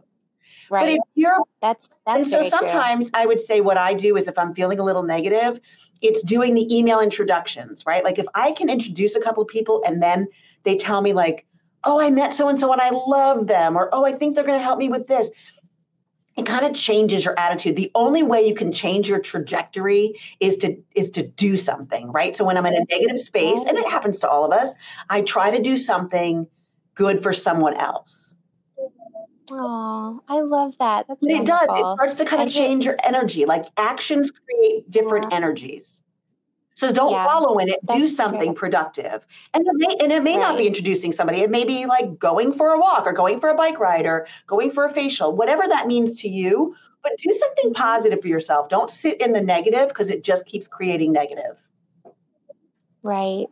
right 0.69 0.81
but 0.81 0.89
if 0.89 0.99
you're 1.15 1.39
that's 1.59 1.89
that's 2.05 2.17
and 2.17 2.27
so 2.27 2.47
sometimes 2.47 3.09
true. 3.09 3.21
i 3.21 3.25
would 3.25 3.41
say 3.41 3.61
what 3.61 3.77
i 3.77 3.95
do 3.95 4.15
is 4.15 4.27
if 4.27 4.37
i'm 4.37 4.53
feeling 4.53 4.79
a 4.79 4.83
little 4.83 5.03
negative 5.03 5.59
it's 6.03 6.21
doing 6.21 6.53
the 6.53 6.71
email 6.75 6.99
introductions 6.99 7.83
right 7.87 8.03
like 8.03 8.19
if 8.19 8.27
i 8.35 8.51
can 8.51 8.69
introduce 8.69 9.15
a 9.15 9.19
couple 9.19 9.43
people 9.43 9.81
and 9.87 10.03
then 10.03 10.27
they 10.67 10.75
tell 10.75 11.01
me 11.01 11.13
like, 11.13 11.45
oh, 11.85 11.99
I 11.99 12.09
met 12.09 12.33
so 12.33 12.49
and 12.49 12.59
so 12.59 12.71
and 12.73 12.81
I 12.81 12.89
love 12.89 13.47
them, 13.47 13.77
or 13.77 13.89
oh, 13.93 14.03
I 14.05 14.11
think 14.11 14.35
they're 14.35 14.43
going 14.43 14.59
to 14.59 14.63
help 14.63 14.77
me 14.77 14.89
with 14.89 15.07
this. 15.07 15.31
it 16.35 16.45
kind 16.45 16.65
of 16.65 16.75
changes 16.75 17.23
your 17.23 17.39
attitude. 17.39 17.77
The 17.77 17.89
only 17.95 18.21
way 18.21 18.45
you 18.45 18.53
can 18.53 18.73
change 18.73 19.07
your 19.07 19.19
trajectory 19.19 20.19
is 20.41 20.57
to 20.57 20.77
is 20.93 21.09
to 21.11 21.25
do 21.25 21.55
something 21.55 22.11
right? 22.11 22.35
So 22.35 22.43
when 22.43 22.57
i'm 22.57 22.65
in 22.65 22.75
a 22.75 22.85
negative 22.91 23.19
space 23.19 23.65
and 23.65 23.77
it 23.77 23.87
happens 23.87 24.19
to 24.19 24.29
all 24.29 24.43
of 24.45 24.51
us 24.51 24.75
i 25.09 25.21
try 25.21 25.49
to 25.49 25.61
do 25.61 25.77
something 25.77 26.47
good 26.95 27.23
for 27.23 27.31
someone 27.31 27.75
else. 27.75 28.35
Oh, 29.49 30.19
I 30.27 30.41
love 30.41 30.73
that. 30.79 31.05
That's 31.07 31.23
it 31.23 31.45
does. 31.45 31.67
It 31.69 31.93
starts 31.95 32.15
to 32.15 32.25
kind 32.25 32.41
of 32.41 32.49
change 32.49 32.83
your 32.83 32.97
energy. 33.03 33.45
Like 33.45 33.63
actions 33.77 34.29
create 34.31 34.91
different 34.91 35.27
yeah. 35.29 35.37
energies 35.37 36.03
so 36.77 36.91
don't 36.91 37.11
yeah, 37.11 37.25
follow 37.25 37.57
in 37.57 37.69
it. 37.69 37.83
Do 37.87 38.07
something 38.07 38.53
true. 38.53 38.53
productive. 38.53 39.25
And 39.55 39.65
it 39.65 39.73
may, 39.73 39.97
and 39.99 40.11
it 40.11 40.21
may 40.21 40.37
right. 40.37 40.41
not 40.41 40.57
be 40.59 40.67
introducing 40.67 41.11
somebody. 41.11 41.41
It 41.41 41.49
may 41.49 41.63
be 41.63 41.87
like 41.87 42.19
going 42.19 42.53
for 42.53 42.69
a 42.69 42.77
walk 42.77 43.07
or 43.07 43.13
going 43.13 43.39
for 43.39 43.49
a 43.49 43.55
bike 43.55 43.79
ride 43.79 44.05
or 44.05 44.27
going 44.45 44.69
for 44.69 44.85
a 44.85 44.89
facial, 44.89 45.35
whatever 45.35 45.63
that 45.67 45.87
means 45.87 46.21
to 46.21 46.29
you. 46.29 46.75
But 47.01 47.13
do 47.17 47.33
something 47.33 47.71
mm-hmm. 47.71 47.81
positive 47.81 48.21
for 48.21 48.27
yourself. 48.27 48.69
Don't 48.69 48.91
sit 48.91 49.19
in 49.19 49.31
the 49.31 49.41
negative 49.41 49.87
because 49.87 50.11
it 50.11 50.23
just 50.23 50.45
keeps 50.45 50.67
creating 50.67 51.13
negative. 51.13 51.59
Right. 53.01 53.47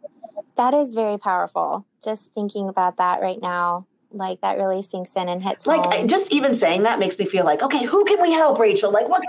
That 0.56 0.76
is 0.76 0.94
very 0.94 1.18
powerful. 1.18 1.88
Just 2.04 2.32
thinking 2.36 2.70
about 2.70 2.98
that 2.98 3.22
right 3.22 3.42
now 3.42 3.88
like 4.12 4.40
that 4.42 4.58
really 4.58 4.82
sinks 4.82 5.16
in 5.16 5.28
and 5.28 5.44
hits 5.44 5.68
like 5.68 5.84
home. 5.84 6.08
just 6.08 6.32
even 6.32 6.54
saying 6.54 6.84
that 6.84 7.00
makes 7.00 7.20
me 7.20 7.26
feel 7.26 7.44
like 7.44 7.62
okay 7.62 7.84
who 7.84 8.06
can 8.06 8.22
we 8.22 8.32
help 8.32 8.58
rachel 8.58 8.90
like 8.90 9.10
what 9.10 9.22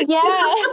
yeah. 0.00 0.54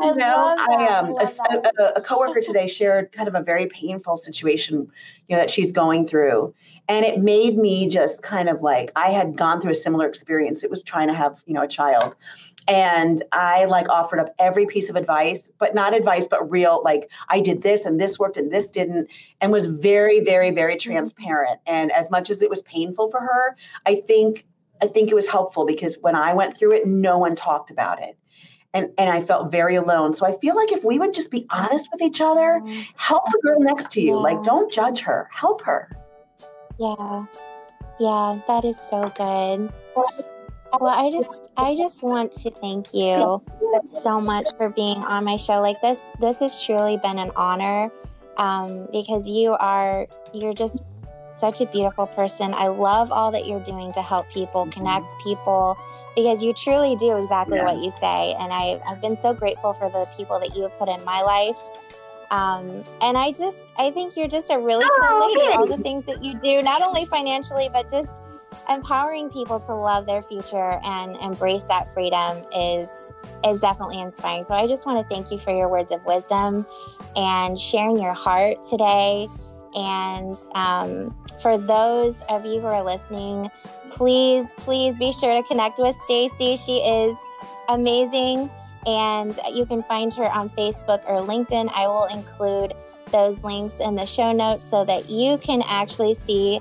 You 0.00 0.14
know 0.14 0.54
i 0.58 0.86
um 0.86 1.16
I 1.18 1.24
a, 1.50 1.82
a, 1.82 1.92
a 1.96 2.00
coworker 2.00 2.40
today 2.40 2.66
shared 2.66 3.12
kind 3.12 3.28
of 3.28 3.34
a 3.34 3.40
very 3.40 3.66
painful 3.66 4.16
situation 4.18 4.90
you 5.28 5.36
know 5.36 5.40
that 5.40 5.50
she's 5.50 5.72
going 5.72 6.06
through. 6.06 6.54
And 6.86 7.06
it 7.06 7.20
made 7.20 7.56
me 7.56 7.88
just 7.88 8.22
kind 8.22 8.48
of 8.48 8.60
like 8.60 8.92
i 8.96 9.10
had 9.10 9.36
gone 9.36 9.60
through 9.60 9.70
a 9.70 9.76
similar 9.76 10.06
experience. 10.06 10.62
It 10.64 10.70
was 10.70 10.82
trying 10.82 11.08
to 11.08 11.14
have 11.14 11.42
you 11.46 11.54
know 11.54 11.62
a 11.62 11.68
child. 11.68 12.14
And 12.68 13.22
i 13.32 13.64
like 13.64 13.88
offered 13.88 14.20
up 14.20 14.34
every 14.38 14.66
piece 14.66 14.90
of 14.90 14.96
advice 14.96 15.50
but 15.58 15.74
not 15.74 15.94
advice 15.94 16.26
but 16.26 16.50
real 16.50 16.82
like 16.84 17.10
i 17.30 17.40
did 17.40 17.62
this 17.62 17.84
and 17.84 18.00
this 18.00 18.18
worked 18.18 18.36
and 18.36 18.52
this 18.52 18.70
didn't 18.70 19.08
and 19.40 19.52
was 19.52 19.66
very 19.66 20.20
very 20.20 20.50
very 20.50 20.76
mm-hmm. 20.76 20.90
transparent. 20.90 21.60
And 21.66 21.90
as 21.92 22.10
much 22.10 22.28
as 22.30 22.42
it 22.42 22.50
was 22.50 22.62
painful 22.62 23.10
for 23.10 23.20
her 23.20 23.56
i 23.86 23.94
think 23.94 24.44
i 24.82 24.86
think 24.86 25.10
it 25.10 25.14
was 25.14 25.28
helpful 25.28 25.64
because 25.66 25.96
when 26.00 26.14
i 26.14 26.32
went 26.34 26.56
through 26.56 26.72
it 26.72 26.86
no 26.86 27.18
one 27.18 27.34
talked 27.34 27.70
about 27.70 28.02
it 28.02 28.16
and 28.74 28.90
and 28.98 29.08
I 29.08 29.20
felt 29.22 29.50
very 29.50 29.76
alone. 29.76 30.12
So 30.12 30.26
I 30.26 30.36
feel 30.38 30.56
like 30.56 30.72
if 30.72 30.84
we 30.84 30.98
would 30.98 31.14
just 31.14 31.30
be 31.30 31.46
honest 31.50 31.88
with 31.92 32.02
each 32.02 32.20
other, 32.20 32.60
mm-hmm. 32.60 32.82
help 32.96 33.24
the 33.26 33.40
girl 33.42 33.60
next 33.60 33.90
to 33.92 34.00
you. 34.00 34.14
Yeah. 34.14 34.14
Like 34.16 34.42
don't 34.42 34.70
judge 34.70 35.00
her, 35.00 35.30
help 35.32 35.62
her. 35.62 35.96
Yeah. 36.78 37.26
Yeah, 38.00 38.40
that 38.48 38.64
is 38.64 38.78
so 38.78 39.12
good. 39.16 39.72
Well, 40.80 40.90
I 40.90 41.08
just 41.10 41.40
I 41.56 41.76
just 41.76 42.02
want 42.02 42.32
to 42.32 42.50
thank 42.50 42.92
you 42.92 43.40
so 43.86 44.20
much 44.20 44.46
for 44.56 44.68
being 44.68 44.98
on 44.98 45.24
my 45.24 45.36
show. 45.36 45.60
Like 45.60 45.80
this 45.80 46.02
this 46.20 46.40
has 46.40 46.60
truly 46.60 46.96
been 46.96 47.20
an 47.20 47.30
honor 47.36 47.92
um, 48.36 48.88
because 48.90 49.28
you 49.28 49.52
are 49.52 50.08
you're 50.32 50.54
just 50.54 50.82
such 51.34 51.60
a 51.60 51.66
beautiful 51.66 52.06
person. 52.06 52.54
I 52.54 52.68
love 52.68 53.10
all 53.10 53.30
that 53.32 53.46
you're 53.46 53.62
doing 53.62 53.92
to 53.92 54.02
help 54.02 54.30
people, 54.30 54.66
connect 54.66 55.14
people, 55.22 55.76
because 56.14 56.42
you 56.42 56.54
truly 56.54 56.96
do 56.96 57.16
exactly 57.16 57.56
yeah. 57.56 57.64
what 57.64 57.82
you 57.82 57.90
say. 57.90 58.34
And 58.38 58.52
I, 58.52 58.80
I've 58.86 59.00
been 59.00 59.16
so 59.16 59.32
grateful 59.32 59.74
for 59.74 59.90
the 59.90 60.08
people 60.16 60.38
that 60.40 60.54
you 60.54 60.62
have 60.62 60.78
put 60.78 60.88
in 60.88 61.04
my 61.04 61.22
life. 61.22 61.56
Um, 62.30 62.84
and 63.00 63.18
I 63.18 63.32
just, 63.32 63.58
I 63.76 63.90
think 63.90 64.16
you're 64.16 64.28
just 64.28 64.50
a 64.50 64.58
really 64.58 64.84
cool 64.84 64.98
oh, 65.02 65.34
lady. 65.36 65.56
All 65.56 65.66
the 65.66 65.82
things 65.82 66.06
that 66.06 66.24
you 66.24 66.38
do, 66.38 66.62
not 66.62 66.82
only 66.82 67.04
financially, 67.04 67.68
but 67.72 67.90
just 67.90 68.22
empowering 68.68 69.28
people 69.30 69.60
to 69.60 69.74
love 69.74 70.06
their 70.06 70.22
future 70.22 70.80
and 70.84 71.16
embrace 71.16 71.64
that 71.64 71.92
freedom 71.92 72.42
is 72.56 72.88
is 73.44 73.60
definitely 73.60 74.00
inspiring. 74.00 74.42
So 74.42 74.54
I 74.54 74.66
just 74.66 74.86
want 74.86 75.06
to 75.06 75.14
thank 75.14 75.30
you 75.30 75.38
for 75.38 75.54
your 75.54 75.68
words 75.68 75.92
of 75.92 76.02
wisdom 76.04 76.66
and 77.14 77.58
sharing 77.58 77.98
your 77.98 78.14
heart 78.14 78.62
today. 78.62 79.28
And 79.74 80.36
um, 80.54 81.14
for 81.40 81.58
those 81.58 82.16
of 82.28 82.44
you 82.44 82.60
who 82.60 82.66
are 82.66 82.82
listening, 82.82 83.50
please, 83.90 84.52
please 84.56 84.98
be 84.98 85.12
sure 85.12 85.40
to 85.40 85.46
connect 85.46 85.78
with 85.78 85.96
Stacy. 86.04 86.56
She 86.56 86.78
is 86.78 87.16
amazing, 87.68 88.50
and 88.86 89.38
you 89.52 89.66
can 89.66 89.82
find 89.84 90.12
her 90.14 90.24
on 90.24 90.50
Facebook 90.50 91.02
or 91.06 91.20
LinkedIn. 91.20 91.70
I 91.72 91.86
will 91.86 92.06
include 92.06 92.74
those 93.12 93.42
links 93.44 93.80
in 93.80 93.94
the 93.94 94.06
show 94.06 94.32
notes 94.32 94.68
so 94.68 94.84
that 94.84 95.08
you 95.08 95.38
can 95.38 95.62
actually 95.66 96.14
see 96.14 96.60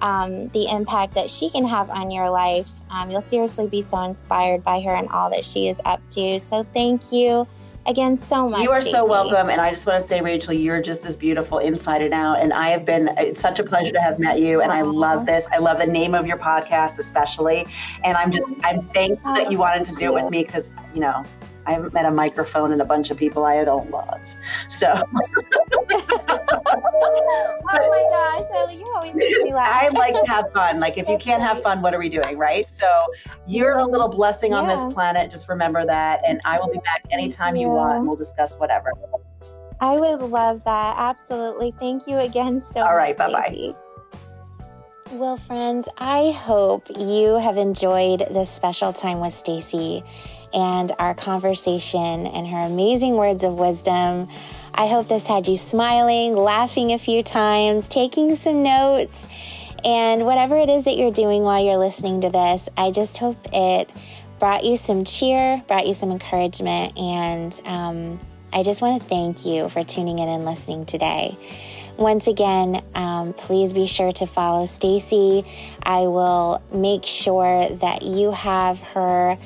um, 0.00 0.48
the 0.48 0.68
impact 0.68 1.14
that 1.14 1.30
she 1.30 1.48
can 1.48 1.64
have 1.64 1.88
on 1.88 2.10
your 2.10 2.28
life. 2.28 2.68
Um, 2.90 3.10
you'll 3.10 3.20
seriously 3.20 3.68
be 3.68 3.82
so 3.82 4.02
inspired 4.02 4.64
by 4.64 4.80
her 4.80 4.94
and 4.94 5.08
all 5.10 5.30
that 5.30 5.44
she 5.44 5.68
is 5.68 5.80
up 5.84 6.00
to. 6.10 6.40
So 6.40 6.66
thank 6.74 7.12
you 7.12 7.46
again 7.86 8.16
so 8.16 8.48
much. 8.48 8.62
You 8.62 8.70
are 8.70 8.80
Stacey. 8.80 8.96
so 8.96 9.04
welcome. 9.04 9.50
And 9.50 9.60
I 9.60 9.70
just 9.70 9.86
want 9.86 10.00
to 10.00 10.06
say, 10.06 10.20
Rachel, 10.20 10.52
you're 10.52 10.80
just 10.80 11.04
as 11.06 11.16
beautiful 11.16 11.58
inside 11.58 12.02
and 12.02 12.14
out. 12.14 12.40
And 12.40 12.52
I 12.52 12.70
have 12.70 12.84
been, 12.84 13.10
it's 13.18 13.40
such 13.40 13.58
a 13.58 13.64
pleasure 13.64 13.92
to 13.92 14.00
have 14.00 14.18
met 14.18 14.40
you. 14.40 14.60
And 14.60 14.72
I 14.72 14.82
love 14.82 15.26
this. 15.26 15.46
I 15.52 15.58
love 15.58 15.78
the 15.78 15.86
name 15.86 16.14
of 16.14 16.26
your 16.26 16.38
podcast, 16.38 16.98
especially. 16.98 17.66
And 18.04 18.16
I'm 18.16 18.30
just, 18.30 18.52
I'm 18.62 18.82
thankful 18.88 19.34
that 19.34 19.46
oh, 19.46 19.50
you 19.50 19.58
wanted 19.58 19.86
to 19.86 19.94
do 19.96 20.16
it 20.16 20.22
with 20.22 20.30
me 20.30 20.44
because, 20.44 20.72
you 20.94 21.00
know, 21.00 21.24
I 21.66 21.72
haven't 21.72 21.94
met 21.94 22.06
a 22.06 22.10
microphone 22.10 22.72
and 22.72 22.80
a 22.80 22.84
bunch 22.84 23.10
of 23.10 23.16
people 23.16 23.44
I 23.44 23.64
don't 23.64 23.90
love. 23.90 24.20
So. 24.68 24.88
oh 24.92 25.02
my 27.68 28.06
gosh, 28.10 28.46
I, 28.52 28.72
you 28.72 28.86
always 28.94 29.14
make 29.14 29.42
me 29.42 29.54
laugh. 29.54 29.68
I 29.70 29.88
like 29.90 30.14
to 30.14 30.30
have 30.30 30.50
fun. 30.52 30.80
Like 30.80 30.98
if 30.98 31.08
you 31.08 31.18
can't 31.18 31.42
have 31.42 31.62
fun, 31.62 31.82
what 31.82 31.94
are 31.94 31.98
we 31.98 32.08
doing, 32.08 32.36
right? 32.36 32.68
So 32.68 33.06
you're 33.46 33.78
a 33.78 33.84
little 33.84 34.08
blessing 34.08 34.52
yeah. 34.52 34.58
on 34.58 34.68
this 34.68 34.94
planet. 34.94 35.30
Just 35.30 35.48
remember 35.48 35.86
that, 35.86 36.20
and 36.26 36.40
I 36.44 36.58
will 36.58 36.70
be 36.70 36.78
back 36.78 37.04
anytime 37.10 37.56
you. 37.56 37.62
you 37.62 37.68
want, 37.68 37.98
and 37.98 38.06
we'll 38.06 38.16
discuss 38.16 38.54
whatever. 38.56 38.92
I 39.80 39.96
would 39.96 40.22
love 40.22 40.64
that. 40.64 40.96
Absolutely. 40.98 41.72
Thank 41.78 42.06
you 42.06 42.18
again 42.18 42.60
so 42.60 42.80
All 42.80 42.96
right, 42.96 43.16
much. 43.18 43.28
All 43.28 43.34
right, 43.34 43.50
bye 43.50 43.72
bye. 43.72 43.74
Well, 45.12 45.36
friends, 45.36 45.88
I 45.98 46.30
hope 46.30 46.86
you 46.96 47.34
have 47.34 47.58
enjoyed 47.58 48.20
this 48.30 48.50
special 48.50 48.94
time 48.94 49.20
with 49.20 49.34
Stacy 49.34 50.02
and 50.54 50.92
our 50.98 51.14
conversation 51.14 52.26
and 52.26 52.46
her 52.46 52.58
amazing 52.58 53.16
words 53.16 53.44
of 53.44 53.58
wisdom. 53.58 54.28
I 54.74 54.86
hope 54.86 55.08
this 55.08 55.26
had 55.26 55.46
you 55.48 55.56
smiling, 55.56 56.34
laughing 56.34 56.92
a 56.92 56.98
few 56.98 57.22
times, 57.22 57.88
taking 57.88 58.34
some 58.34 58.62
notes, 58.62 59.28
and 59.84 60.24
whatever 60.24 60.56
it 60.56 60.70
is 60.70 60.84
that 60.84 60.96
you're 60.96 61.10
doing 61.10 61.42
while 61.42 61.62
you're 61.62 61.76
listening 61.76 62.20
to 62.22 62.30
this, 62.30 62.68
I 62.76 62.90
just 62.90 63.18
hope 63.18 63.36
it 63.52 63.90
brought 64.38 64.64
you 64.64 64.76
some 64.76 65.04
cheer, 65.04 65.62
brought 65.68 65.86
you 65.86 65.94
some 65.94 66.10
encouragement, 66.10 66.96
and 66.98 67.60
um, 67.64 68.20
I 68.52 68.62
just 68.62 68.82
want 68.82 69.02
to 69.02 69.08
thank 69.08 69.46
you 69.46 69.68
for 69.68 69.84
tuning 69.84 70.18
in 70.18 70.28
and 70.28 70.44
listening 70.44 70.86
today. 70.86 71.36
Once 71.96 72.26
again, 72.26 72.82
um, 72.94 73.34
please 73.34 73.72
be 73.72 73.86
sure 73.86 74.12
to 74.12 74.26
follow 74.26 74.64
Stacy. 74.66 75.44
I 75.82 76.00
will 76.00 76.62
make 76.72 77.04
sure 77.04 77.68
that 77.68 78.02
you 78.02 78.32
have 78.32 78.80
her 78.80 79.38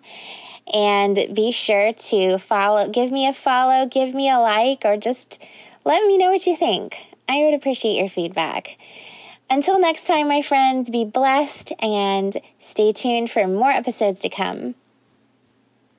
And 0.72 1.34
be 1.34 1.52
sure 1.52 1.94
to 1.94 2.38
follow, 2.38 2.88
give 2.90 3.12
me 3.12 3.28
a 3.28 3.34
follow, 3.34 3.88
give 3.88 4.14
me 4.14 4.30
a 4.30 4.38
like, 4.38 4.84
or 4.86 4.98
just 4.98 5.44
let 5.84 6.06
me 6.06 6.16
know 6.18 6.30
what 6.32 6.46
you 6.46 6.56
think. 6.56 6.96
I 7.28 7.42
would 7.44 7.56
appreciate 7.56 7.98
your 7.98 8.10
feedback. 8.10 8.78
Until 9.50 9.80
next 9.80 10.06
time, 10.06 10.28
my 10.28 10.44
friends, 10.44 10.92
be 10.92 11.06
blessed 11.06 11.74
and 11.80 12.38
stay 12.60 12.92
tuned 12.92 13.32
for 13.32 13.48
more 13.48 13.72
episodes 13.72 14.20
to 14.20 14.30
come. 14.30 14.76